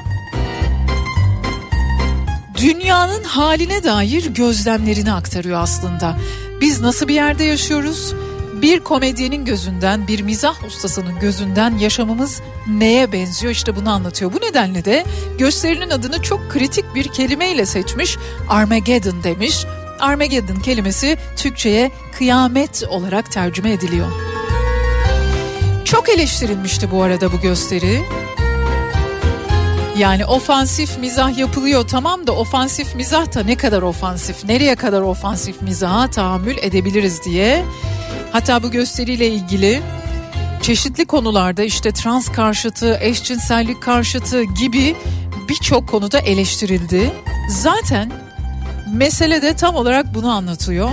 dünyanın 2.63 3.23
haline 3.23 3.83
dair 3.83 4.25
gözlemlerini 4.25 5.13
aktarıyor 5.13 5.59
aslında. 5.61 6.17
Biz 6.61 6.81
nasıl 6.81 7.07
bir 7.07 7.13
yerde 7.13 7.43
yaşıyoruz? 7.43 8.13
Bir 8.61 8.79
komedyenin 8.79 9.45
gözünden, 9.45 10.07
bir 10.07 10.21
mizah 10.21 10.65
ustasının 10.65 11.19
gözünden 11.19 11.77
yaşamımız 11.77 12.41
neye 12.67 13.11
benziyor 13.11 13.53
işte 13.53 13.75
bunu 13.75 13.91
anlatıyor. 13.91 14.33
Bu 14.33 14.37
nedenle 14.37 14.85
de 14.85 15.05
gösterinin 15.37 15.89
adını 15.89 16.21
çok 16.21 16.51
kritik 16.51 16.85
bir 16.95 17.07
kelimeyle 17.07 17.65
seçmiş. 17.65 18.17
Armageddon 18.49 19.23
demiş. 19.23 19.65
Armageddon 19.99 20.59
kelimesi 20.59 21.17
Türkçe'ye 21.37 21.91
kıyamet 22.17 22.83
olarak 22.89 23.31
tercüme 23.31 23.71
ediliyor. 23.71 24.07
Çok 25.85 26.09
eleştirilmişti 26.09 26.91
bu 26.91 27.03
arada 27.03 27.31
bu 27.31 27.41
gösteri. 27.41 28.01
Yani 29.97 30.25
ofansif 30.25 30.97
mizah 30.97 31.37
yapılıyor 31.37 31.87
tamam 31.87 32.27
da 32.27 32.31
ofansif 32.31 32.95
mizah 32.95 33.35
da 33.35 33.43
ne 33.43 33.55
kadar 33.55 33.81
ofansif, 33.81 34.43
nereye 34.43 34.75
kadar 34.75 35.01
ofansif 35.01 35.61
mizaha 35.61 36.09
tahammül 36.09 36.57
edebiliriz 36.57 37.23
diye. 37.23 37.65
Hatta 38.31 38.63
bu 38.63 38.71
gösteriyle 38.71 39.27
ilgili 39.27 39.81
çeşitli 40.61 41.05
konularda 41.05 41.63
işte 41.63 41.91
trans 41.91 42.29
karşıtı, 42.29 42.97
eşcinsellik 43.01 43.81
karşıtı 43.81 44.43
gibi 44.43 44.95
birçok 45.49 45.89
konuda 45.89 46.19
eleştirildi. 46.19 47.11
Zaten 47.49 48.11
mesele 48.93 49.41
de 49.41 49.55
tam 49.55 49.75
olarak 49.75 50.13
bunu 50.13 50.31
anlatıyor. 50.31 50.89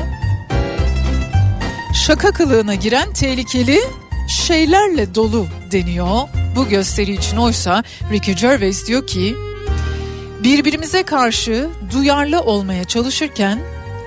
Şaka 2.07 2.31
kılığına 2.31 2.75
giren 2.75 3.13
tehlikeli 3.13 3.81
şeylerle 4.29 5.15
dolu 5.15 5.47
deniyor 5.73 6.29
bu 6.57 6.69
gösteri 6.69 7.13
için 7.13 7.37
oysa 7.37 7.85
Ricky 8.13 8.37
Gervais 8.37 8.87
diyor 8.87 9.07
ki 9.07 9.37
birbirimize 10.45 11.03
karşı 11.03 11.69
duyarlı 11.93 12.41
olmaya 12.41 12.85
çalışırken 12.85 13.59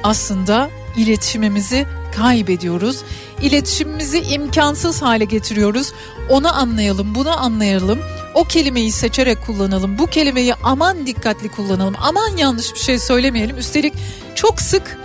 aslında 0.03 0.69
iletişimimizi 0.97 1.85
kaybediyoruz. 2.15 3.03
İletişimimizi 3.41 4.19
imkansız 4.19 5.01
hale 5.01 5.25
getiriyoruz. 5.25 5.93
Onu 6.29 6.57
anlayalım, 6.57 7.15
bunu 7.15 7.39
anlayalım. 7.39 7.99
O 8.33 8.43
kelimeyi 8.43 8.91
seçerek 8.91 9.45
kullanalım. 9.45 9.97
Bu 9.97 10.07
kelimeyi 10.07 10.53
aman 10.63 11.07
dikkatli 11.07 11.49
kullanalım. 11.49 11.95
Aman 12.01 12.37
yanlış 12.37 12.73
bir 12.73 12.79
şey 12.79 12.99
söylemeyelim. 12.99 13.57
Üstelik 13.57 13.93
çok 14.35 14.61
sık 14.61 14.97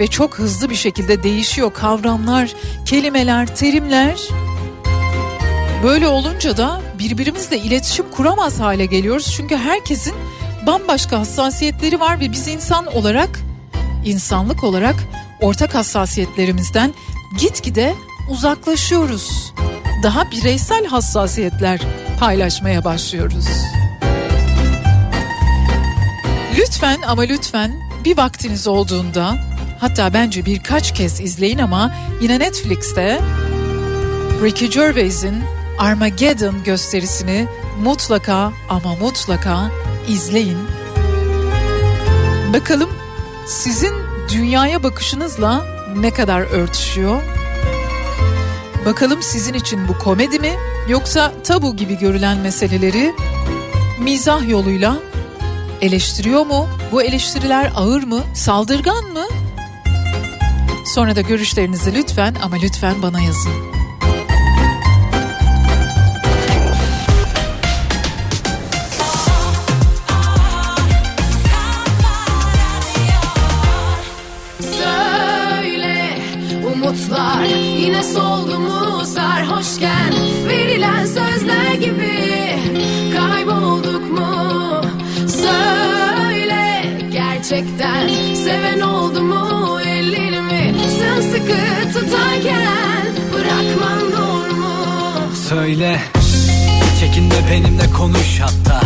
ve 0.00 0.06
çok 0.06 0.38
hızlı 0.38 0.70
bir 0.70 0.74
şekilde 0.74 1.22
değişiyor 1.22 1.72
kavramlar, 1.72 2.54
kelimeler, 2.84 3.56
terimler. 3.56 4.28
Böyle 5.82 6.08
olunca 6.08 6.56
da 6.56 6.80
birbirimizle 6.98 7.58
iletişim 7.58 8.10
kuramaz 8.10 8.60
hale 8.60 8.86
geliyoruz. 8.86 9.32
Çünkü 9.36 9.56
herkesin 9.56 10.14
bambaşka 10.66 11.18
hassasiyetleri 11.18 12.00
var 12.00 12.20
ve 12.20 12.32
biz 12.32 12.48
insan 12.48 12.86
olarak, 12.86 13.40
insanlık 14.04 14.64
olarak 14.64 14.96
ortak 15.40 15.74
hassasiyetlerimizden 15.74 16.94
gitgide 17.38 17.94
uzaklaşıyoruz. 18.30 19.52
Daha 20.02 20.30
bireysel 20.30 20.86
hassasiyetler 20.86 21.80
paylaşmaya 22.20 22.84
başlıyoruz. 22.84 23.46
Lütfen 26.58 27.02
ama 27.02 27.22
lütfen 27.22 27.80
bir 28.04 28.16
vaktiniz 28.16 28.66
olduğunda 28.66 29.36
hatta 29.80 30.14
bence 30.14 30.46
birkaç 30.46 30.94
kez 30.94 31.20
izleyin 31.20 31.58
ama 31.58 31.94
yine 32.22 32.38
Netflix'te 32.38 33.20
Ricky 34.42 34.70
Gervais'in 34.70 35.57
Armageddon 35.78 36.64
gösterisini 36.64 37.48
mutlaka 37.82 38.52
ama 38.68 38.94
mutlaka 39.00 39.70
izleyin. 40.08 40.58
Bakalım 42.52 42.90
sizin 43.46 43.92
dünyaya 44.32 44.82
bakışınızla 44.82 45.66
ne 45.96 46.10
kadar 46.10 46.40
örtüşüyor? 46.40 47.22
Bakalım 48.86 49.22
sizin 49.22 49.54
için 49.54 49.88
bu 49.88 49.98
komedi 49.98 50.38
mi 50.38 50.52
yoksa 50.88 51.32
tabu 51.44 51.76
gibi 51.76 51.98
görülen 51.98 52.38
meseleleri 52.38 53.14
mizah 54.00 54.48
yoluyla 54.48 54.96
eleştiriyor 55.80 56.46
mu? 56.46 56.68
Bu 56.92 57.02
eleştiriler 57.02 57.72
ağır 57.76 58.02
mı? 58.02 58.20
Saldırgan 58.34 59.04
mı? 59.04 59.24
Sonra 60.94 61.16
da 61.16 61.20
görüşlerinizi 61.20 61.94
lütfen 61.94 62.34
ama 62.42 62.56
lütfen 62.56 63.02
bana 63.02 63.20
yazın. 63.20 63.52
Söyle. 95.48 95.98
Çekinme 97.00 97.50
benimle 97.50 97.90
konuş 97.90 98.40
hatta. 98.40 98.82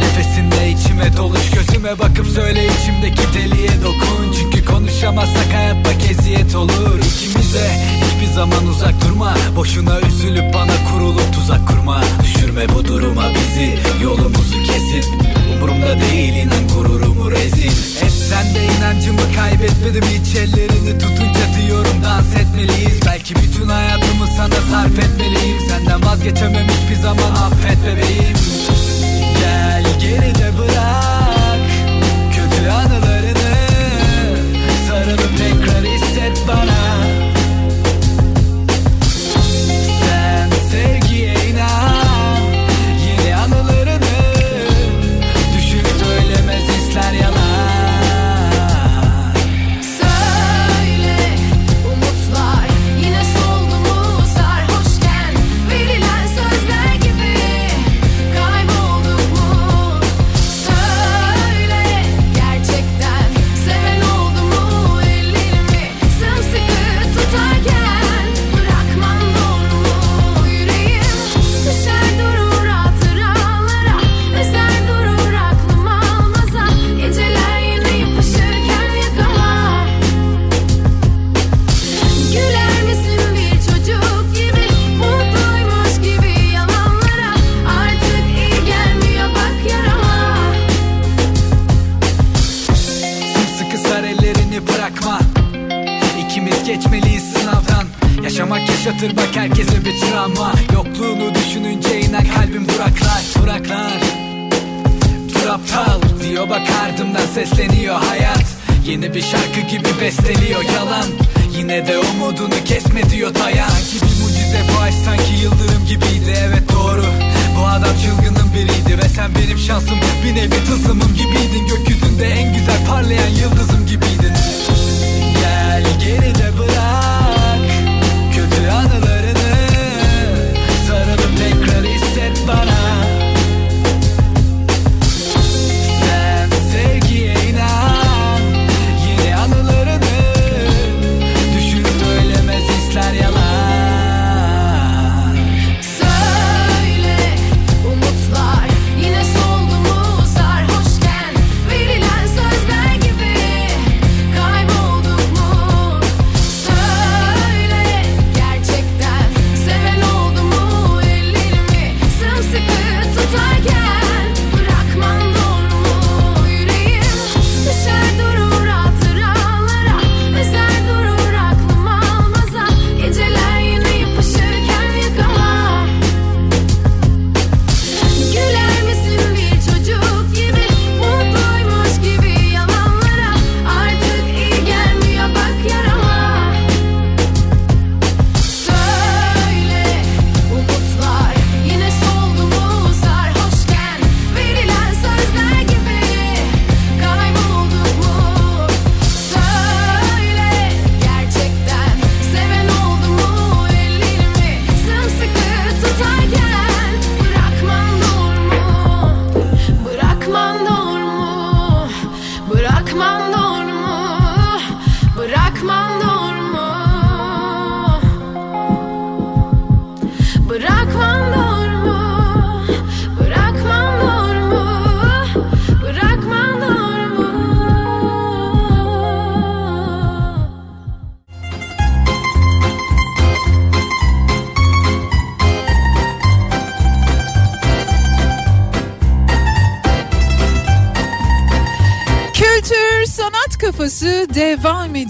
Nefesinde 0.00 0.70
içime 0.70 1.16
doluş 1.16 1.50
Gözüme 1.50 1.98
bakıp 1.98 2.26
söyle 2.26 2.66
içimdeki 2.66 3.22
deliye 3.34 3.82
dokun. 3.84 4.32
Çünkü 4.40 4.64
konuşamazsak 4.64 5.54
hayat 5.54 5.76
bak 5.84 6.10
eziyet 6.10 6.54
olur 6.54 6.98
İkimize. 6.98 7.70
Hiçbir 8.04 8.34
zaman 8.34 8.66
uzak 8.66 8.94
durma 9.04 9.34
Boşuna 9.56 10.00
üzülüp 10.00 10.54
bana 10.54 10.90
kurulup 10.92 11.34
tuzak 11.34 11.68
kurma. 11.68 12.02
Düşürme 12.22 12.68
bu 12.68 12.84
duruma 12.84 13.24
bizi 13.34 13.78
Yolumuzu 14.02 14.62
kesip 14.62 15.31
Umurumda 15.56 16.00
değil 16.00 16.34
inan 16.34 16.68
gururumu 16.68 17.30
rezil. 17.30 17.72
Et 18.02 18.12
sen 18.28 18.54
de 18.54 18.64
inancımı 18.64 19.34
kaybetmedim 19.36 20.02
hiç 20.02 20.36
ellerini 20.36 20.98
tutunca 20.98 21.46
diyorum 21.60 22.02
dans 22.04 22.36
etmeliyiz. 22.36 23.00
Belki 23.06 23.34
bütün 23.36 23.68
hayatımı 23.68 24.26
sana 24.36 24.60
sarf 24.70 24.98
etmeliyim. 24.98 25.60
Senden 25.68 26.04
vazgeçemem 26.04 26.66
hiçbir 26.68 27.02
zaman 27.02 27.32
affet 27.32 27.78
bebeğim. 27.86 28.36
Gel 29.40 29.84
geride 30.00 30.58
bırak 30.58 31.60
kötü 32.34 32.70
anılarını 32.70 33.11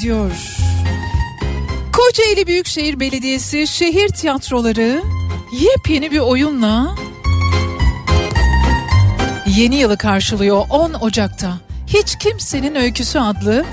ediyor. 0.02 0.30
Kocaeli 1.92 2.46
Büyükşehir 2.46 3.00
Belediyesi 3.00 3.66
şehir 3.66 4.08
tiyatroları 4.08 5.02
yepyeni 5.52 6.10
bir 6.10 6.18
oyunla 6.18 6.94
yeni 9.46 9.76
yılı 9.76 9.98
karşılıyor 9.98 10.64
10 10.70 10.92
Ocak'ta. 10.92 11.58
Hiç 11.86 12.18
Kimsenin 12.18 12.74
Öyküsü 12.74 13.18
adlı 13.18 13.64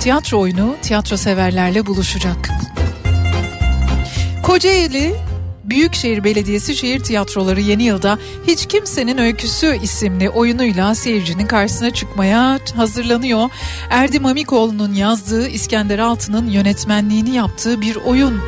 tiyatro 0.00 0.40
oyunu 0.40 0.76
tiyatro 0.82 1.16
severlerle 1.16 1.86
buluşacak. 1.86 2.50
Kocaeli 4.42 5.14
Büyükşehir 5.64 6.24
Belediyesi 6.24 6.76
Şehir 6.76 7.00
Tiyatroları 7.00 7.60
yeni 7.60 7.82
yılda 7.82 8.18
Hiç 8.46 8.66
Kimsenin 8.66 9.18
Öyküsü 9.18 9.78
isimli 9.82 10.30
oyunuyla 10.30 10.94
seyircinin 10.94 11.46
karşısına 11.46 11.90
çıkmaya 11.90 12.58
hazırlanıyor. 12.76 13.50
Erdem 13.90 14.26
Amikoğlu'nun 14.26 14.94
yazdığı 14.94 15.48
İskender 15.48 15.98
Altı'nın 15.98 16.50
yönetmenliğini 16.50 17.30
yaptığı 17.30 17.80
bir 17.80 17.96
oyun. 17.96 18.40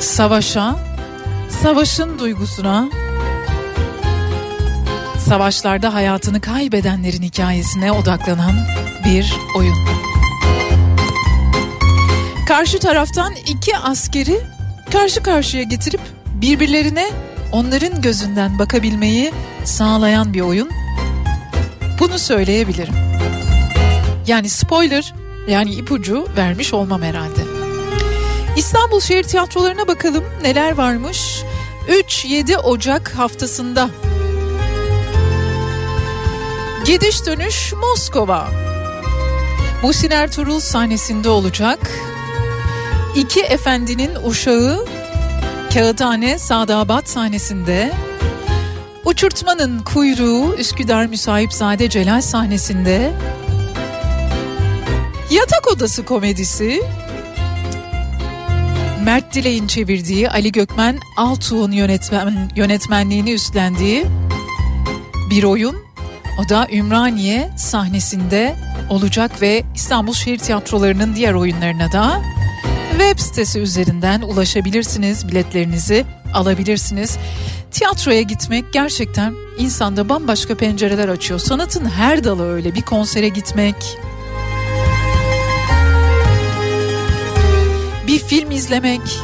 Savaşa, 0.00 0.76
savaşın 1.62 2.18
duygusuna, 2.18 2.88
savaşlarda 5.28 5.94
hayatını 5.94 6.40
kaybedenlerin 6.40 7.22
hikayesine 7.22 7.92
odaklanan 7.92 8.54
bir 9.04 9.34
oyun. 9.56 9.76
Karşı 12.48 12.78
taraftan 12.78 13.34
iki 13.34 13.76
askeri 13.76 14.40
karşı 14.92 15.22
karşıya 15.22 15.62
getirip 15.62 16.00
birbirlerine 16.26 17.10
onların 17.52 18.02
gözünden 18.02 18.58
bakabilmeyi 18.58 19.32
sağlayan 19.64 20.34
bir 20.34 20.40
oyun. 20.40 20.70
Bunu 22.00 22.18
söyleyebilirim. 22.18 22.94
Yani 24.26 24.48
spoiler 24.48 25.14
yani 25.48 25.74
ipucu 25.74 26.28
vermiş 26.36 26.74
olmam 26.74 27.02
herhalde. 27.02 27.40
İstanbul 28.56 29.00
Şehir 29.00 29.22
Tiyatrolarına 29.22 29.88
bakalım 29.88 30.24
neler 30.42 30.72
varmış. 30.72 31.42
3-7 31.88 32.56
Ocak 32.56 33.18
haftasında 33.18 33.90
Gidiş 36.86 37.26
dönüş 37.26 37.72
Moskova. 37.72 38.48
Muhsin 39.82 40.10
Ertuğrul 40.10 40.60
sahnesinde 40.60 41.28
olacak. 41.28 41.90
İki 43.16 43.40
Efendinin 43.40 44.10
Uşağı 44.24 44.86
Kağıthane 45.74 46.38
Sadabat 46.38 47.08
sahnesinde. 47.08 47.92
Uçurtmanın 49.04 49.78
Kuyruğu 49.78 50.54
Üsküdar 50.58 51.06
Müsahipzade 51.06 51.88
Celal 51.88 52.20
sahnesinde. 52.20 53.12
Yatak 55.30 55.72
Odası 55.72 56.04
komedisi 56.04 56.82
Mert 59.04 59.34
Dilek'in 59.34 59.66
çevirdiği 59.66 60.30
Ali 60.30 60.52
Gökmen 60.52 60.98
Altuğ'un 61.16 61.72
yönetmen, 61.72 62.50
yönetmenliğini 62.56 63.32
üstlendiği 63.32 64.06
bir 65.30 65.44
oyun. 65.44 65.93
O 66.38 66.48
da 66.48 66.68
Ümraniye 66.72 67.50
sahnesinde 67.56 68.54
olacak 68.90 69.42
ve 69.42 69.64
İstanbul 69.74 70.12
Şehir 70.12 70.38
Tiyatroları'nın 70.38 71.14
diğer 71.14 71.34
oyunlarına 71.34 71.92
da 71.92 72.22
web 72.90 73.18
sitesi 73.18 73.60
üzerinden 73.60 74.20
ulaşabilirsiniz. 74.20 75.28
Biletlerinizi 75.28 76.04
alabilirsiniz. 76.34 77.16
Tiyatroya 77.70 78.20
gitmek 78.20 78.72
gerçekten 78.72 79.34
insanda 79.58 80.08
bambaşka 80.08 80.56
pencereler 80.56 81.08
açıyor. 81.08 81.40
Sanatın 81.40 81.84
her 81.84 82.24
dalı 82.24 82.52
öyle. 82.52 82.74
Bir 82.74 82.82
konsere 82.82 83.28
gitmek, 83.28 83.98
bir 88.06 88.18
film 88.18 88.50
izlemek, 88.50 89.20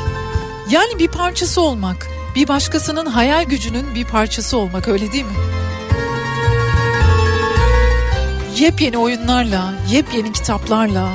yani 0.71 0.99
bir 0.99 1.09
parçası 1.09 1.61
olmak, 1.61 2.09
bir 2.37 2.49
başkasının 2.49 3.07
hayal 3.07 3.45
gücünün 3.45 3.95
bir 3.95 4.05
parçası 4.05 4.57
olmak 4.57 4.89
öyle 4.89 5.13
değil 5.13 5.25
mi? 5.25 5.60
yepyeni 8.61 8.99
oyunlarla, 8.99 9.73
yepyeni 9.91 10.33
kitaplarla, 10.33 11.09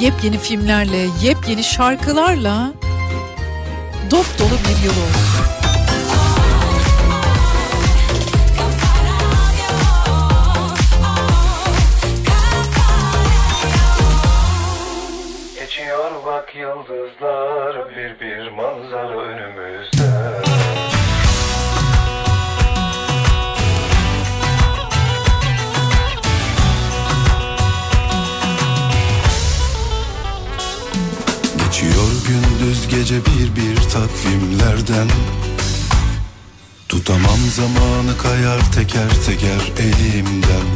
yepyeni 0.00 0.38
filmlerle, 0.38 1.06
yepyeni 1.22 1.64
şarkılarla 1.64 2.72
dop 4.10 4.38
dolu 4.38 4.58
bir 4.68 4.84
yıl 4.84 4.92
olsun. 4.92 5.58
yıldızlar 16.54 17.90
bir 17.90 18.20
bir 18.20 18.50
manzara 18.50 19.18
önümüz 19.18 19.77
gece 33.08 33.20
bir 33.26 33.56
bir 33.56 33.76
takvimlerden. 33.76 35.08
Tutamam 36.88 37.40
zamanı 37.56 38.18
kayar 38.22 38.72
teker 38.72 39.10
teker 39.26 39.72
elimden. 39.78 40.66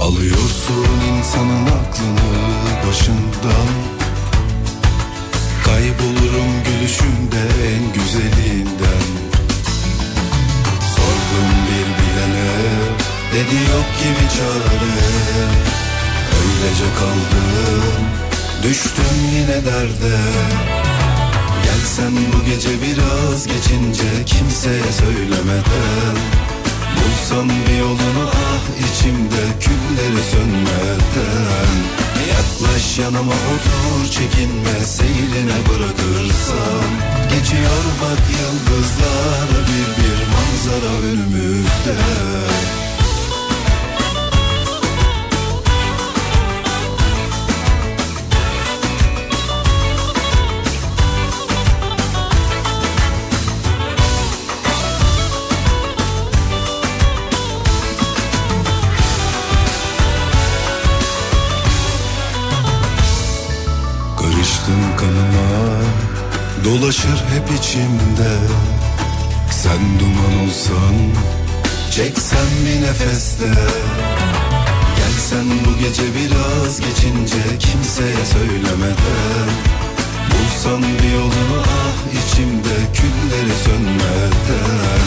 Alıyorsun 0.00 0.86
insanın 1.18 1.66
aklını 1.66 2.88
başından. 2.88 3.68
Kaybolurum 5.64 6.52
gülüşünde 6.64 7.42
en 7.74 7.92
güzelinden. 7.92 9.04
Sordum 10.96 11.50
bir 11.68 11.86
bilene 11.98 12.52
dedi 13.32 13.54
yok 13.54 13.86
gibi 13.98 14.28
çare. 14.36 14.92
Öylece 16.38 16.84
kaldım 16.98 18.31
düştüm 18.62 19.16
yine 19.34 19.64
derde. 19.66 20.16
Gelsen 21.64 22.12
bu 22.32 22.44
gece 22.44 22.70
biraz 22.82 23.46
geçince 23.46 24.24
kimseye 24.26 24.92
söylemeden. 25.00 26.16
Bulsam 26.96 27.48
bir 27.48 27.78
yolunu 27.78 28.30
ah 28.30 28.64
içimde 28.78 29.42
külleri 29.60 30.22
sönmeden. 30.32 31.72
Yaklaş 32.32 32.98
yanıma 32.98 33.32
otur 33.32 34.10
çekinme 34.10 34.86
seyrine 34.86 35.58
bırakırsam 35.68 36.90
Geçiyor 37.30 37.84
bak 38.02 38.22
yıldızlar 38.30 39.48
bir 39.68 39.88
bir 40.02 40.18
manzara 40.32 41.06
önümüzde 41.06 41.96
Dolaşır 66.82 67.24
hep 67.34 67.58
içimde. 67.60 68.32
Sen 69.50 70.00
duman 70.00 70.44
olsan 70.44 70.96
Çeksen 71.90 72.46
bir 72.66 72.86
nefeste. 72.86 73.46
Gelsen 74.96 75.46
bu 75.66 75.78
gece 75.78 76.02
biraz 76.02 76.80
geçince 76.80 77.58
Kimseye 77.58 78.24
söylemeden 78.32 79.48
Bulsan 80.30 80.82
bir 80.82 81.12
yolunu 81.12 81.60
ah 81.60 82.22
içimde 82.22 82.76
Külleri 82.94 83.54
sönmeden 83.64 85.06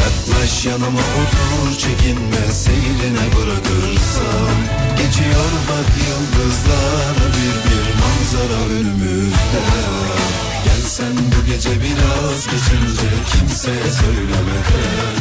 Yaklaş 0.00 0.66
yanıma 0.66 1.00
otur 1.00 1.78
çekinme 1.78 2.52
Seyrine 2.52 3.26
bırakırsam 3.36 4.85
Geçiyor 4.98 5.50
bak 5.68 5.90
yıldızlar 6.08 7.16
Bir 7.36 7.56
bir 7.64 7.86
manzara 8.00 8.60
önümüzde. 8.78 9.62
Gelsen 10.64 11.16
bu 11.16 11.46
gece 11.46 11.70
biraz 11.70 12.44
geçince 12.52 13.08
Kimseye 13.32 13.90
söylemeden 14.00 15.16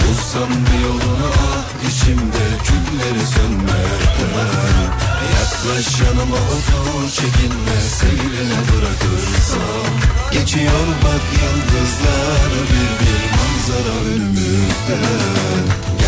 Bulsam 0.00 0.50
bir 0.66 0.82
yolunu 0.84 1.30
ah 1.50 1.88
içimde 1.88 2.44
Külleri 2.66 3.26
sönmeden 3.34 4.88
Yaklaş 5.34 6.00
yanıma 6.00 6.36
otur 6.36 7.10
çekinme 7.10 7.78
Seyrine 7.98 8.60
bırakırsam. 8.68 9.92
Geçiyor 10.32 10.86
bak 11.04 11.24
yıldızlar 11.42 12.50
Bir 12.70 12.90
bir 13.00 13.22
manzara 13.36 13.96
önümüzde 14.14 14.98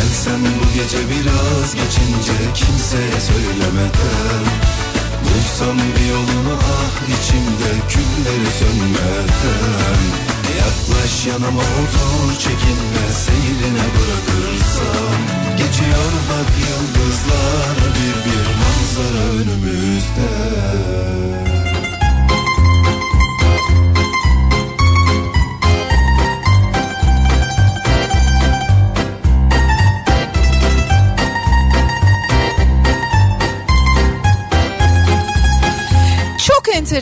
Gelsen 0.00 0.40
bu 0.40 0.74
gece 0.74 0.98
biraz 1.08 1.74
geçince 1.74 2.32
Kimseye 2.54 3.20
söylemeden. 3.20 4.44
Bulsam 5.24 5.76
bir 5.78 6.06
yolunu 6.10 6.54
ah 6.76 7.02
içimde 7.02 7.70
Külleri 7.88 8.50
sönmeden. 8.58 10.00
Yaklaş 10.58 11.26
yanıma 11.26 11.60
otur 11.60 12.38
çekinme 12.38 13.06
Seyrine 13.24 13.84
bırakırsam 13.94 13.99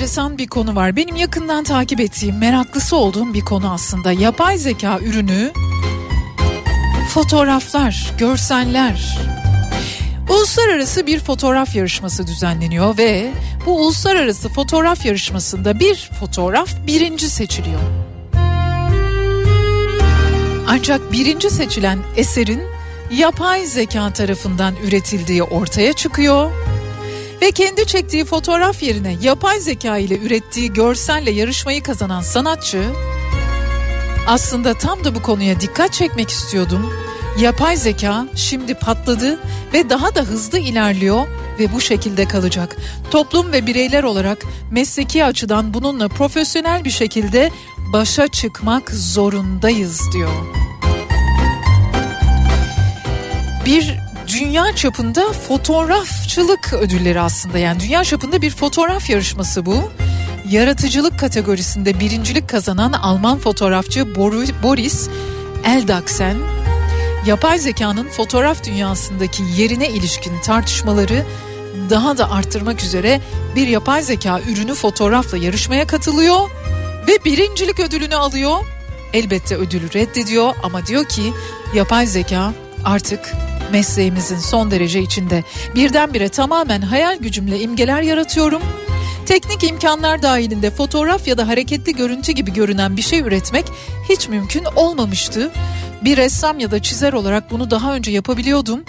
enteresan 0.09 0.39
bir 0.39 0.47
konu 0.47 0.77
var. 0.77 0.97
Benim 0.97 1.17
yakından 1.17 1.65
takip 1.65 2.01
ettiğim, 2.01 2.39
meraklısı 2.39 2.97
olduğum 2.97 3.35
bir 3.35 3.41
konu 3.41 3.73
aslında. 3.73 4.13
Yapay 4.13 4.59
zeka 4.59 4.99
ürünü 4.99 5.53
fotoğraflar, 7.15 8.13
görseller. 8.19 9.19
Uluslararası 10.31 11.07
bir 11.07 11.21
fotoğraf 11.21 11.75
yarışması 11.75 12.27
düzenleniyor 12.27 12.99
ve 12.99 13.31
bu 13.67 13.81
uluslararası 13.81 14.49
fotoğraf 14.49 15.07
yarışmasında 15.07 15.81
bir 15.81 16.11
fotoğraf 16.21 16.71
birinci 16.87 17.31
seçiliyor. 17.31 17.81
Ancak 20.69 21.13
birinci 21.13 21.51
seçilen 21.51 21.99
eserin 22.17 22.63
yapay 23.11 23.67
zeka 23.67 24.13
tarafından 24.13 24.75
üretildiği 24.87 25.43
ortaya 25.43 25.93
çıkıyor. 25.93 26.68
Ve 27.43 27.51
kendi 27.51 27.87
çektiği 27.87 28.25
fotoğraf 28.25 28.83
yerine 28.83 29.17
yapay 29.23 29.61
zeka 29.61 29.99
ile 29.99 30.19
ürettiği 30.19 30.73
görselle 30.73 31.31
yarışmayı 31.31 31.83
kazanan 31.83 32.23
sanatçı 32.23 32.85
aslında 34.27 34.75
tam 34.75 35.05
da 35.05 35.15
bu 35.15 35.23
konuya 35.23 35.61
dikkat 35.61 35.93
çekmek 35.93 36.31
istiyordum. 36.31 36.93
Yapay 37.41 37.77
zeka 37.77 38.27
şimdi 38.37 38.75
patladı 38.75 39.39
ve 39.75 39.91
daha 39.91 40.15
da 40.15 40.21
hızlı 40.21 40.59
ilerliyor 40.59 41.27
ve 41.59 41.73
bu 41.73 41.81
şekilde 41.81 42.29
kalacak. 42.29 42.77
Toplum 43.11 43.53
ve 43.53 43.67
bireyler 43.67 44.03
olarak 44.03 44.39
mesleki 44.71 45.25
açıdan 45.25 45.75
bununla 45.75 46.09
profesyonel 46.09 46.85
bir 46.85 46.91
şekilde 46.91 47.51
başa 47.93 48.29
çıkmak 48.29 48.91
zorundayız 48.91 50.01
diyor. 50.13 50.33
Bir 53.67 54.08
dünya 54.29 54.77
çapında 54.77 55.33
fotoğrafçılık 55.33 56.73
ödülleri 56.73 57.21
aslında 57.21 57.59
yani 57.59 57.81
dünya 57.81 58.05
çapında 58.05 58.43
bir 58.43 58.51
fotoğraf 58.51 59.11
yarışması 59.11 59.67
bu. 59.67 59.91
Yaratıcılık 60.51 61.19
kategorisinde 61.19 62.01
birincilik 62.01 62.49
kazanan 62.49 62.93
Alman 62.93 63.39
fotoğrafçı 63.39 64.15
Boris 64.63 65.09
Eldaksen 65.65 66.37
yapay 67.27 67.59
zekanın 67.59 68.09
fotoğraf 68.09 68.65
dünyasındaki 68.65 69.43
yerine 69.57 69.89
ilişkin 69.89 70.41
tartışmaları 70.41 71.25
daha 71.91 72.19
da 72.19 72.31
arttırmak 72.31 72.83
üzere 72.83 73.21
bir 73.57 73.69
yapay 73.69 74.03
zeka 74.03 74.41
ürünü 74.41 74.75
fotoğrafla 74.75 75.39
yarışmaya 75.39 75.87
katılıyor 75.87 76.51
ve 77.09 77.25
birincilik 77.25 77.81
ödülünü 77.81 78.15
alıyor. 78.15 78.57
Elbette 79.13 79.57
ödülü 79.57 79.93
reddediyor 79.95 80.55
ama 80.63 80.87
diyor 80.87 81.05
ki 81.05 81.33
yapay 81.75 82.07
zeka 82.07 82.53
artık 82.85 83.33
mesleğimizin 83.73 84.39
son 84.39 84.71
derece 84.71 85.03
içinde. 85.03 85.45
Birdenbire 85.75 86.29
tamamen 86.29 86.83
hayal 86.83 87.17
gücümle 87.19 87.61
imgeler 87.61 88.03
yaratıyorum. 88.03 88.63
Teknik 89.27 89.65
imkanlar 89.65 90.23
dahilinde 90.23 90.71
fotoğraf 90.71 91.29
ya 91.29 91.39
da 91.39 91.49
hareketli 91.49 91.97
görüntü 91.97 92.33
gibi 92.33 92.53
görünen 92.53 92.97
bir 92.97 93.03
şey 93.03 93.21
üretmek 93.21 93.65
hiç 94.09 94.29
mümkün 94.29 94.65
olmamıştı. 94.77 95.51
Bir 96.05 96.17
ressam 96.17 96.59
ya 96.59 96.71
da 96.71 96.83
çizer 96.83 97.13
olarak 97.13 97.51
bunu 97.51 97.71
daha 97.71 97.95
önce 97.95 98.11
yapabiliyordum. 98.11 98.85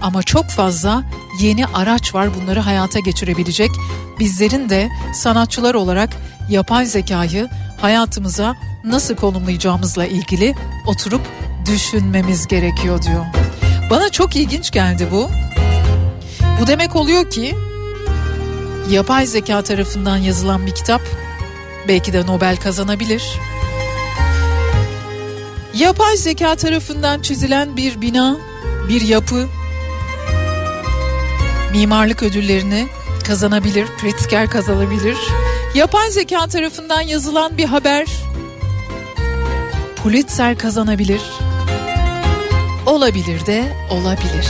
Ama 0.00 0.22
çok 0.22 0.46
fazla 0.46 1.04
yeni 1.40 1.66
araç 1.66 2.14
var 2.14 2.28
bunları 2.34 2.60
hayata 2.60 2.98
geçirebilecek. 2.98 3.70
Bizlerin 4.18 4.68
de 4.68 4.88
sanatçılar 5.14 5.74
olarak 5.74 6.10
yapay 6.50 6.86
zekayı 6.86 7.48
hayatımıza 7.80 8.56
nasıl 8.84 9.16
konumlayacağımızla 9.16 10.06
ilgili 10.06 10.54
oturup 10.86 11.22
düşünmemiz 11.66 12.46
gerekiyor 12.46 13.02
diyor. 13.02 13.24
Bana 13.90 14.10
çok 14.10 14.36
ilginç 14.36 14.70
geldi 14.70 15.08
bu. 15.12 15.30
Bu 16.60 16.66
demek 16.66 16.96
oluyor 16.96 17.30
ki 17.30 17.54
yapay 18.90 19.26
zeka 19.26 19.62
tarafından 19.62 20.16
yazılan 20.16 20.66
bir 20.66 20.74
kitap 20.74 21.00
belki 21.88 22.12
de 22.12 22.26
Nobel 22.26 22.56
kazanabilir. 22.56 23.22
Yapay 25.74 26.16
zeka 26.16 26.56
tarafından 26.56 27.22
çizilen 27.22 27.76
bir 27.76 28.00
bina, 28.00 28.36
bir 28.88 29.00
yapı 29.00 29.48
mimarlık 31.72 32.22
ödüllerini 32.22 32.88
kazanabilir, 33.26 33.86
Pritzker 33.86 34.50
kazanabilir. 34.50 35.16
Yapay 35.74 36.10
zeka 36.10 36.46
tarafından 36.46 37.00
yazılan 37.00 37.58
bir 37.58 37.64
haber 37.64 38.06
Pulitzer 39.96 40.58
kazanabilir. 40.58 41.20
Olabilir 42.88 43.46
de 43.46 43.76
olabilir. 43.90 44.46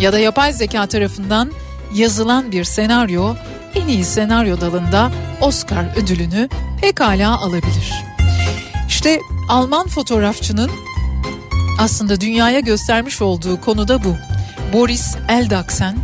Ya 0.00 0.12
da 0.12 0.18
yapay 0.18 0.52
zeka 0.52 0.86
tarafından 0.86 1.52
yazılan 1.94 2.52
bir 2.52 2.64
senaryo 2.64 3.34
en 3.74 3.88
iyi 3.88 4.04
senaryo 4.04 4.60
dalında 4.60 5.12
Oscar 5.40 5.84
ödülünü 5.96 6.48
pekala 6.80 7.38
alabilir. 7.40 7.92
İşte 8.88 9.20
Alman 9.48 9.88
fotoğrafçının 9.88 10.70
aslında 11.78 12.20
dünyaya 12.20 12.60
göstermiş 12.60 13.22
olduğu 13.22 13.60
konu 13.60 13.88
da 13.88 14.04
bu. 14.04 14.16
Boris 14.72 15.16
Eldaksen 15.28 15.96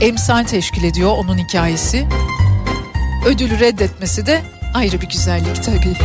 emsal 0.00 0.44
teşkil 0.44 0.84
ediyor 0.84 1.10
onun 1.10 1.38
hikayesi. 1.38 2.06
Ödülü 3.26 3.60
reddetmesi 3.60 4.26
de 4.26 4.42
ayrı 4.74 5.00
bir 5.00 5.08
güzellik 5.08 5.64
tabii. 5.64 5.96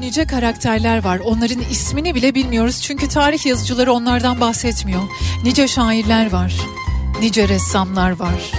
Nice 0.00 0.26
karakterler 0.26 1.04
var. 1.04 1.18
Onların 1.18 1.60
ismini 1.70 2.14
bile 2.14 2.34
bilmiyoruz. 2.34 2.82
Çünkü 2.82 3.08
tarih 3.08 3.46
yazıcıları 3.46 3.92
onlardan 3.92 4.40
bahsetmiyor. 4.40 5.02
Nice 5.44 5.68
şairler 5.68 6.32
var. 6.32 6.54
Nice 7.20 7.48
ressamlar 7.48 8.10
var. 8.10 8.52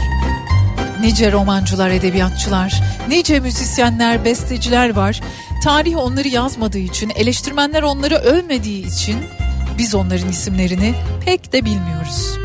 Nice 1.01 1.31
romancılar, 1.31 1.89
edebiyatçılar, 1.89 2.83
nice 3.09 3.39
müzisyenler, 3.39 4.25
besteciler 4.25 4.95
var. 4.95 5.21
Tarih 5.63 5.97
onları 5.97 6.27
yazmadığı 6.27 6.77
için, 6.77 7.11
eleştirmenler 7.15 7.83
onları 7.83 8.15
övmediği 8.15 8.88
için 8.88 9.17
biz 9.77 9.95
onların 9.95 10.29
isimlerini 10.29 10.95
pek 11.25 11.53
de 11.53 11.65
bilmiyoruz. 11.65 12.38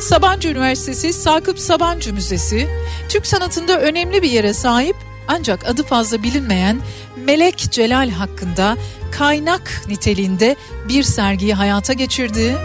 Sabancı 0.00 0.48
Üniversitesi 0.48 1.12
Sakıp 1.12 1.58
Sabancı 1.58 2.14
Müzesi 2.14 2.68
Türk 3.08 3.26
sanatında 3.26 3.80
önemli 3.80 4.22
bir 4.22 4.30
yere 4.30 4.54
sahip 4.54 4.96
ancak 5.28 5.66
adı 5.66 5.82
fazla 5.82 6.22
bilinmeyen 6.22 6.80
Melek 7.16 7.58
Celal 7.58 8.10
hakkında 8.10 8.76
kaynak 9.10 9.82
niteliğinde 9.88 10.56
bir 10.88 11.02
sergiyi 11.02 11.54
hayata 11.54 11.92
geçirdi. 11.92 12.56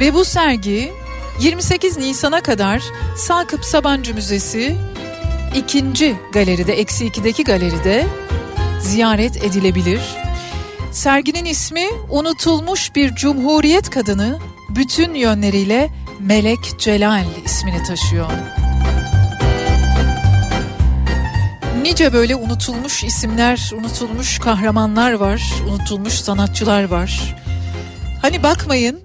Ve 0.00 0.14
bu 0.14 0.24
sergi 0.24 0.92
28 1.40 1.98
Nisan'a 1.98 2.40
kadar 2.40 2.82
Sakıp 3.16 3.64
Sabancı 3.64 4.14
Müzesi 4.14 4.76
ikinci 5.56 6.16
galeride, 6.32 6.72
eksi 6.72 7.06
2'deki 7.06 7.44
galeride 7.44 8.06
ziyaret 8.80 9.44
edilebilir. 9.44 10.00
Serginin 10.92 11.44
ismi 11.44 11.86
Unutulmuş 12.10 12.94
Bir 12.94 13.14
Cumhuriyet 13.14 13.90
Kadını 13.90 14.38
bütün 14.68 15.14
yönleriyle 15.14 15.90
Melek 16.20 16.78
Celal 16.78 17.24
ismini 17.44 17.82
taşıyor. 17.82 18.30
Nice 21.84 22.12
böyle 22.12 22.36
unutulmuş 22.36 23.04
isimler, 23.04 23.70
unutulmuş 23.74 24.38
kahramanlar 24.38 25.12
var, 25.12 25.42
unutulmuş 25.68 26.12
sanatçılar 26.12 26.84
var. 26.84 27.36
Hani 28.22 28.42
bakmayın 28.42 29.00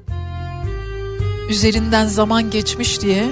üzerinden 1.50 2.06
zaman 2.06 2.50
geçmiş 2.50 3.02
diye 3.02 3.24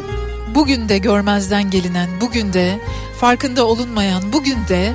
bugün 0.55 0.89
de 0.89 0.97
görmezden 0.97 1.69
gelinen, 1.69 2.09
bugün 2.21 2.53
de 2.53 2.79
farkında 3.19 3.65
olunmayan, 3.65 4.33
bugün 4.33 4.57
de 4.69 4.93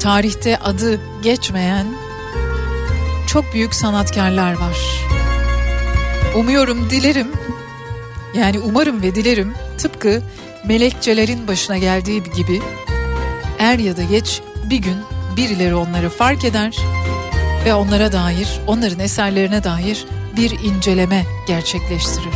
tarihte 0.00 0.58
adı 0.58 1.00
geçmeyen 1.22 1.86
çok 3.26 3.54
büyük 3.54 3.74
sanatkarlar 3.74 4.52
var. 4.52 4.76
Umuyorum, 6.36 6.90
dilerim, 6.90 7.28
yani 8.34 8.58
umarım 8.58 9.02
ve 9.02 9.14
dilerim 9.14 9.54
tıpkı 9.78 10.22
Melek 10.64 11.02
Celal'in 11.02 11.48
başına 11.48 11.78
geldiği 11.78 12.22
gibi 12.22 12.62
er 13.58 13.78
ya 13.78 13.96
da 13.96 14.02
geç 14.02 14.40
bir 14.70 14.76
gün 14.76 14.96
birileri 15.36 15.74
onları 15.74 16.10
fark 16.10 16.44
eder 16.44 16.76
ve 17.64 17.74
onlara 17.74 18.12
dair, 18.12 18.60
onların 18.66 18.98
eserlerine 18.98 19.64
dair 19.64 20.04
bir 20.36 20.50
inceleme 20.50 21.26
gerçekleştirir. 21.46 22.34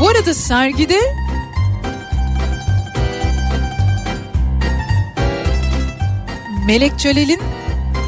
Bu 0.00 0.08
arada 0.08 0.34
sergide 0.34 1.00
Melek 6.66 6.98
Celal'in 6.98 7.55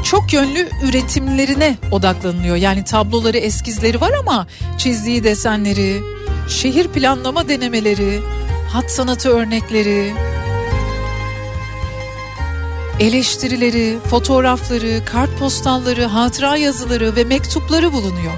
çok 0.09 0.33
yönlü 0.33 0.69
üretimlerine 0.83 1.77
odaklanılıyor. 1.91 2.55
Yani 2.55 2.83
tabloları, 2.83 3.37
eskizleri 3.37 4.01
var 4.01 4.11
ama 4.19 4.47
çizdiği 4.77 5.23
desenleri, 5.23 6.01
şehir 6.47 6.87
planlama 6.87 7.49
denemeleri, 7.49 8.19
hat 8.73 8.91
sanatı 8.91 9.29
örnekleri, 9.29 10.13
eleştirileri, 12.99 13.97
fotoğrafları, 14.09 15.05
kartpostalları, 15.05 16.05
hatıra 16.05 16.57
yazıları 16.57 17.15
ve 17.15 17.23
mektupları 17.23 17.93
bulunuyor. 17.93 18.33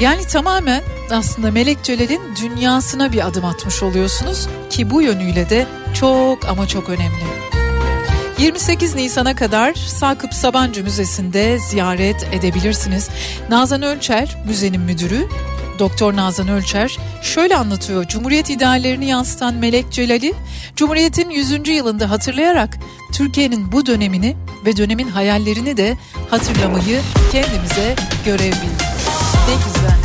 Yani 0.00 0.26
tamamen 0.26 0.82
aslında 1.10 1.50
Melek 1.50 1.82
Celal'in 1.82 2.22
dünyasına 2.42 3.12
bir 3.12 3.26
adım 3.26 3.44
atmış 3.44 3.82
oluyorsunuz 3.82 4.48
ki 4.70 4.90
bu 4.90 5.02
yönüyle 5.02 5.50
de 5.50 5.66
çok 5.94 6.48
ama 6.48 6.68
çok 6.68 6.88
önemli. 6.88 7.53
28 8.38 8.94
Nisan'a 8.94 9.36
kadar 9.36 9.74
Sakıp 9.74 10.34
Sabancı 10.34 10.84
Müzesi'nde 10.84 11.58
ziyaret 11.58 12.28
edebilirsiniz. 12.32 13.08
Nazan 13.50 13.82
Ölçer, 13.82 14.36
müzenin 14.46 14.80
müdürü, 14.80 15.28
Doktor 15.78 16.16
Nazan 16.16 16.48
Ölçer 16.48 16.98
şöyle 17.22 17.56
anlatıyor. 17.56 18.04
Cumhuriyet 18.04 18.50
ideallerini 18.50 19.06
yansıtan 19.06 19.54
Melek 19.54 19.92
Celal'i 19.92 20.34
Cumhuriyet'in 20.76 21.30
100. 21.30 21.68
yılında 21.68 22.10
hatırlayarak 22.10 22.78
Türkiye'nin 23.12 23.72
bu 23.72 23.86
dönemini 23.86 24.36
ve 24.66 24.76
dönemin 24.76 25.08
hayallerini 25.08 25.76
de 25.76 25.98
hatırlamayı 26.30 27.00
kendimize 27.32 27.96
görev 28.24 28.52
bildik. 28.52 28.80
Ne 29.48 29.54
güzel. 29.66 30.03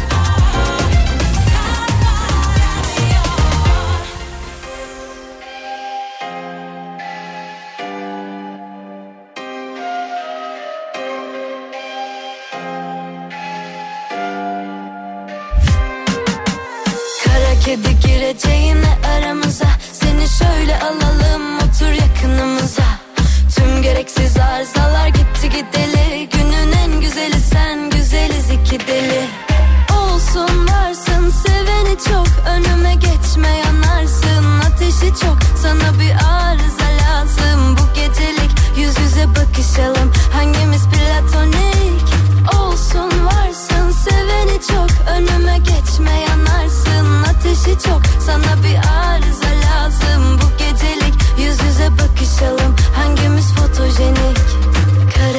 Gereksiz 24.40 24.50
arızalar 24.52 24.79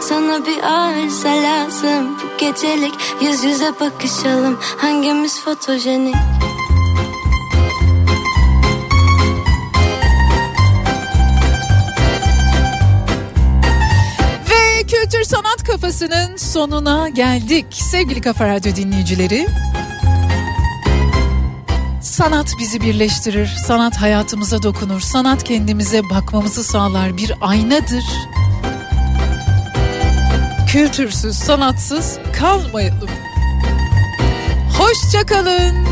sana 0.00 0.46
bir 0.46 0.62
arıza 0.62 1.28
lazım 1.28 2.18
Bu 2.18 2.38
gecelik 2.38 2.94
yüz 3.20 3.44
yüze 3.44 3.72
bakışalım 3.80 4.58
Hangimiz 4.76 5.40
fotojenik 5.40 6.14
Ve 14.50 14.82
kültür 14.82 15.24
sanat 15.24 15.64
kafasının 15.64 16.36
sonuna 16.36 17.08
geldik. 17.08 17.66
Sevgili 17.70 18.20
Kafa 18.20 18.48
Radyo 18.48 18.76
dinleyicileri. 18.76 19.46
Sanat 22.00 22.46
bizi 22.58 22.80
birleştirir, 22.80 23.46
sanat 23.46 23.96
hayatımıza 23.96 24.62
dokunur, 24.62 25.00
sanat 25.00 25.44
kendimize 25.44 26.02
bakmamızı 26.10 26.64
sağlar 26.64 27.16
bir 27.16 27.32
aynadır. 27.40 28.04
Kültürsüz, 30.66 31.36
sanatsız 31.36 32.18
kalmayalım. 32.38 33.10
Hoşçakalın. 34.78 35.86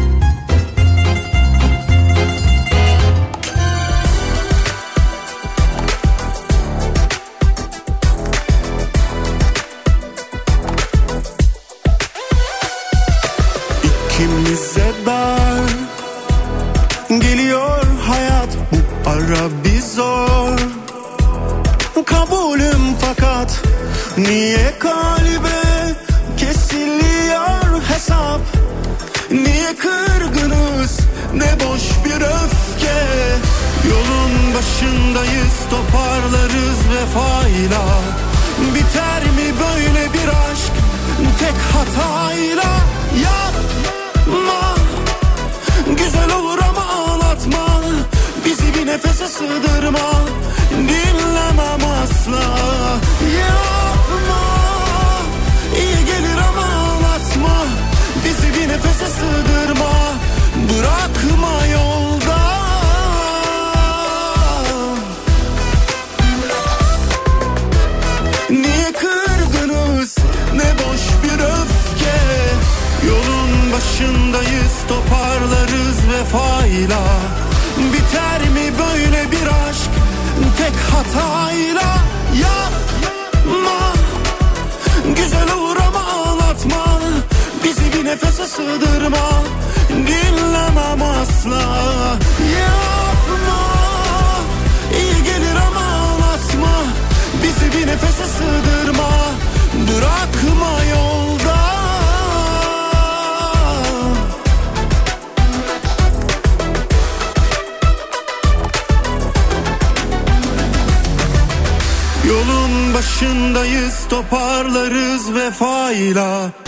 İkimize 13.84 14.92
dar 15.06 15.70
Geliyor 17.20 17.84
hayat 18.06 18.48
bu 18.72 19.10
ara 19.10 19.64
bir 19.64 19.80
zor 19.80 20.58
Kabulüm 22.06 22.96
fakat 23.00 23.63
Niye 24.18 24.78
kalbe 24.78 25.94
kesiliyor 26.36 27.82
hesap? 27.88 28.40
Niye 29.30 29.76
kırgınız 29.76 30.98
ne 31.34 31.60
boş 31.60 31.82
bir 32.04 32.20
öfke? 32.20 33.00
Yolun 33.88 34.54
başındayız 34.54 35.54
toparlarız 35.70 36.78
vefayla. 36.90 37.82
Biter 38.74 39.22
mi 39.22 39.54
böyle 39.60 40.12
bir 40.12 40.28
aşk 40.28 40.72
tek 41.38 41.54
hatayla? 41.74 42.76
Yapma. 43.24 44.74
Güzel 45.96 46.32
olur 46.32 46.58
ama 46.58 46.86
ağlatma. 46.86 47.80
Bizi 48.44 48.74
bir 48.74 48.86
nefese 48.86 49.28
sığdırma. 49.28 50.12
Dinlemem 50.70 51.90
asla. 52.02 52.44
Yapma 53.38 53.93
nefese 58.74 59.06
sığdırma 59.06 59.94
Bırakma 60.68 61.66
yolda. 61.66 62.38
Niye 68.50 68.92
kırgınız? 68.92 70.16
Ne 70.54 70.78
boş 70.78 71.02
bir 71.22 71.38
öfke. 71.44 72.18
Yolun 73.06 73.72
başındayız 73.72 74.74
toparlarız 74.88 75.98
vefayla. 76.12 77.02
Biter 77.92 78.40
mi 78.40 78.72
böyle 78.78 79.30
bir 79.30 79.46
aşk? 79.46 79.90
Tek 80.58 80.74
hatayla. 80.94 81.96
Yapma 82.42 82.63
bir 88.04 88.10
nefese 88.10 88.46
sığdırma. 88.46 89.42
Dinlemem 89.90 91.02
asla. 91.02 91.62
Yapma. 92.60 93.62
İyi 94.92 95.24
gelir 95.24 95.56
ama 95.66 95.80
ağlatma 95.80 96.82
Bizi 97.42 97.78
bir 97.78 97.86
nefese 97.86 98.24
sığdırma. 98.26 99.10
Bırakma 99.88 100.82
yolda. 100.90 101.56
Yolun 112.28 112.94
başındayız 112.94 113.94
toparlarız 114.10 115.34
vefayla 115.34 116.63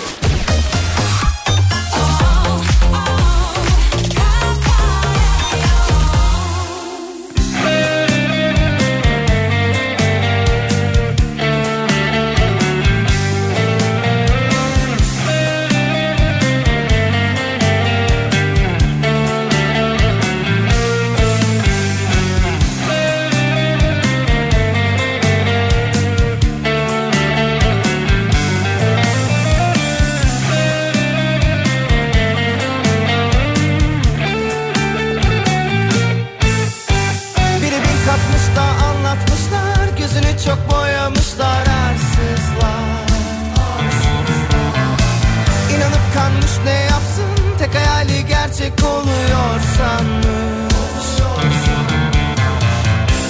ne 46.64 46.80
yapsın? 46.80 47.56
Tek 47.58 47.74
hayali 47.74 48.26
gerçek 48.26 48.72
oluyor 48.84 49.60
sanmış. 49.78 50.56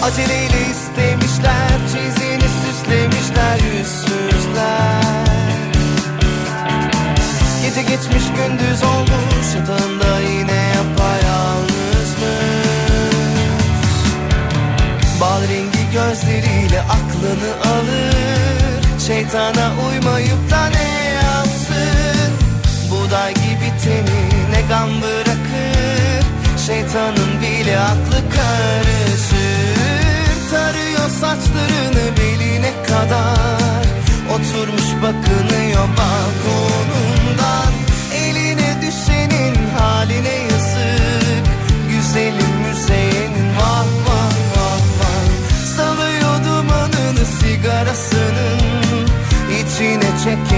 Aceleyle 0.03 0.61
istemişler 0.71 1.71
Çizini 1.93 2.49
süslemişler 2.63 3.59
yüzsüzler. 3.73 5.27
Gece 7.63 7.83
geçmiş 7.83 8.25
gündüz 8.37 8.83
olmuş 8.83 9.47
Yatağında 9.57 10.21
yine 10.21 10.73
yapayalnızmış. 10.77 11.77
Bal 15.21 15.43
rengi 15.43 15.91
gözleriyle 15.93 16.81
aklını 16.81 17.73
alır 17.75 18.83
Şeytana 19.07 19.73
uymayıp 19.89 20.51
da 20.51 20.67
ne 20.67 20.96
Şeytanın 27.87 28.07
bile 28.07 28.17
aklı 28.17 28.21
karışır 28.31 29.77
Tarıyor 30.51 31.09
saçlarını 31.09 32.17
beline 32.17 32.73
kadar. 32.87 33.87
Oturmuş 34.31 35.03
bakınıyor 35.03 35.89
balkonundan 35.99 37.73
Eline 38.15 38.83
düşenin 38.83 39.55
haline 39.79 40.35
yazık. 40.35 41.47
Güzelim 41.91 42.55
müzeyenin 42.69 43.57
vah 43.57 43.87
vah 44.07 44.35
vah 44.57 44.81
vah. 44.99 45.29
Salıyor 45.77 46.45
dumanını 46.45 47.27
sigarasının 47.41 49.07
içine 49.51 50.11
çekemiyor 50.25 50.56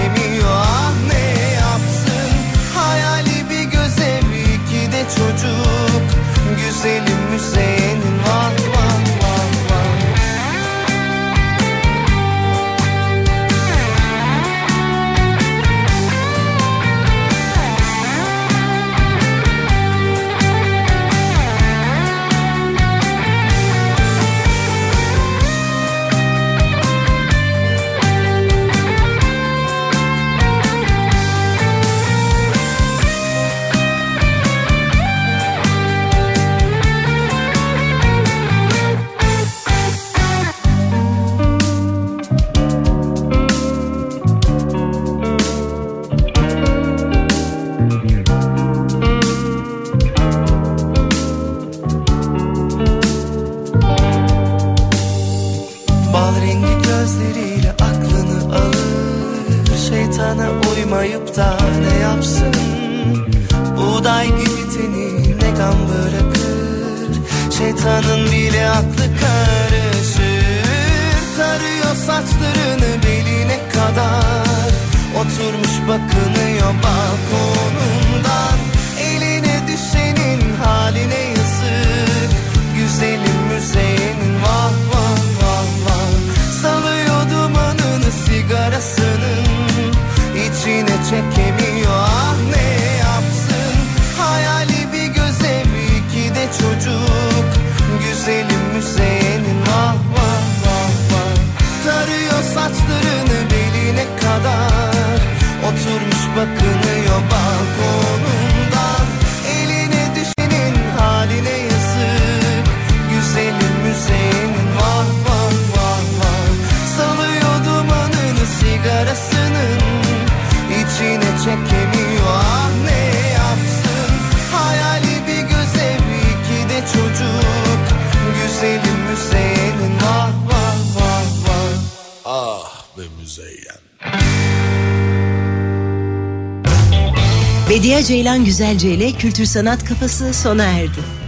Ceylan 138.09 138.45
Güzelce 138.45 138.91
ile 138.91 139.11
Kültür 139.11 139.45
Sanat 139.45 139.85
Kafası 139.85 140.33
sona 140.33 140.63
erdi. 140.63 141.18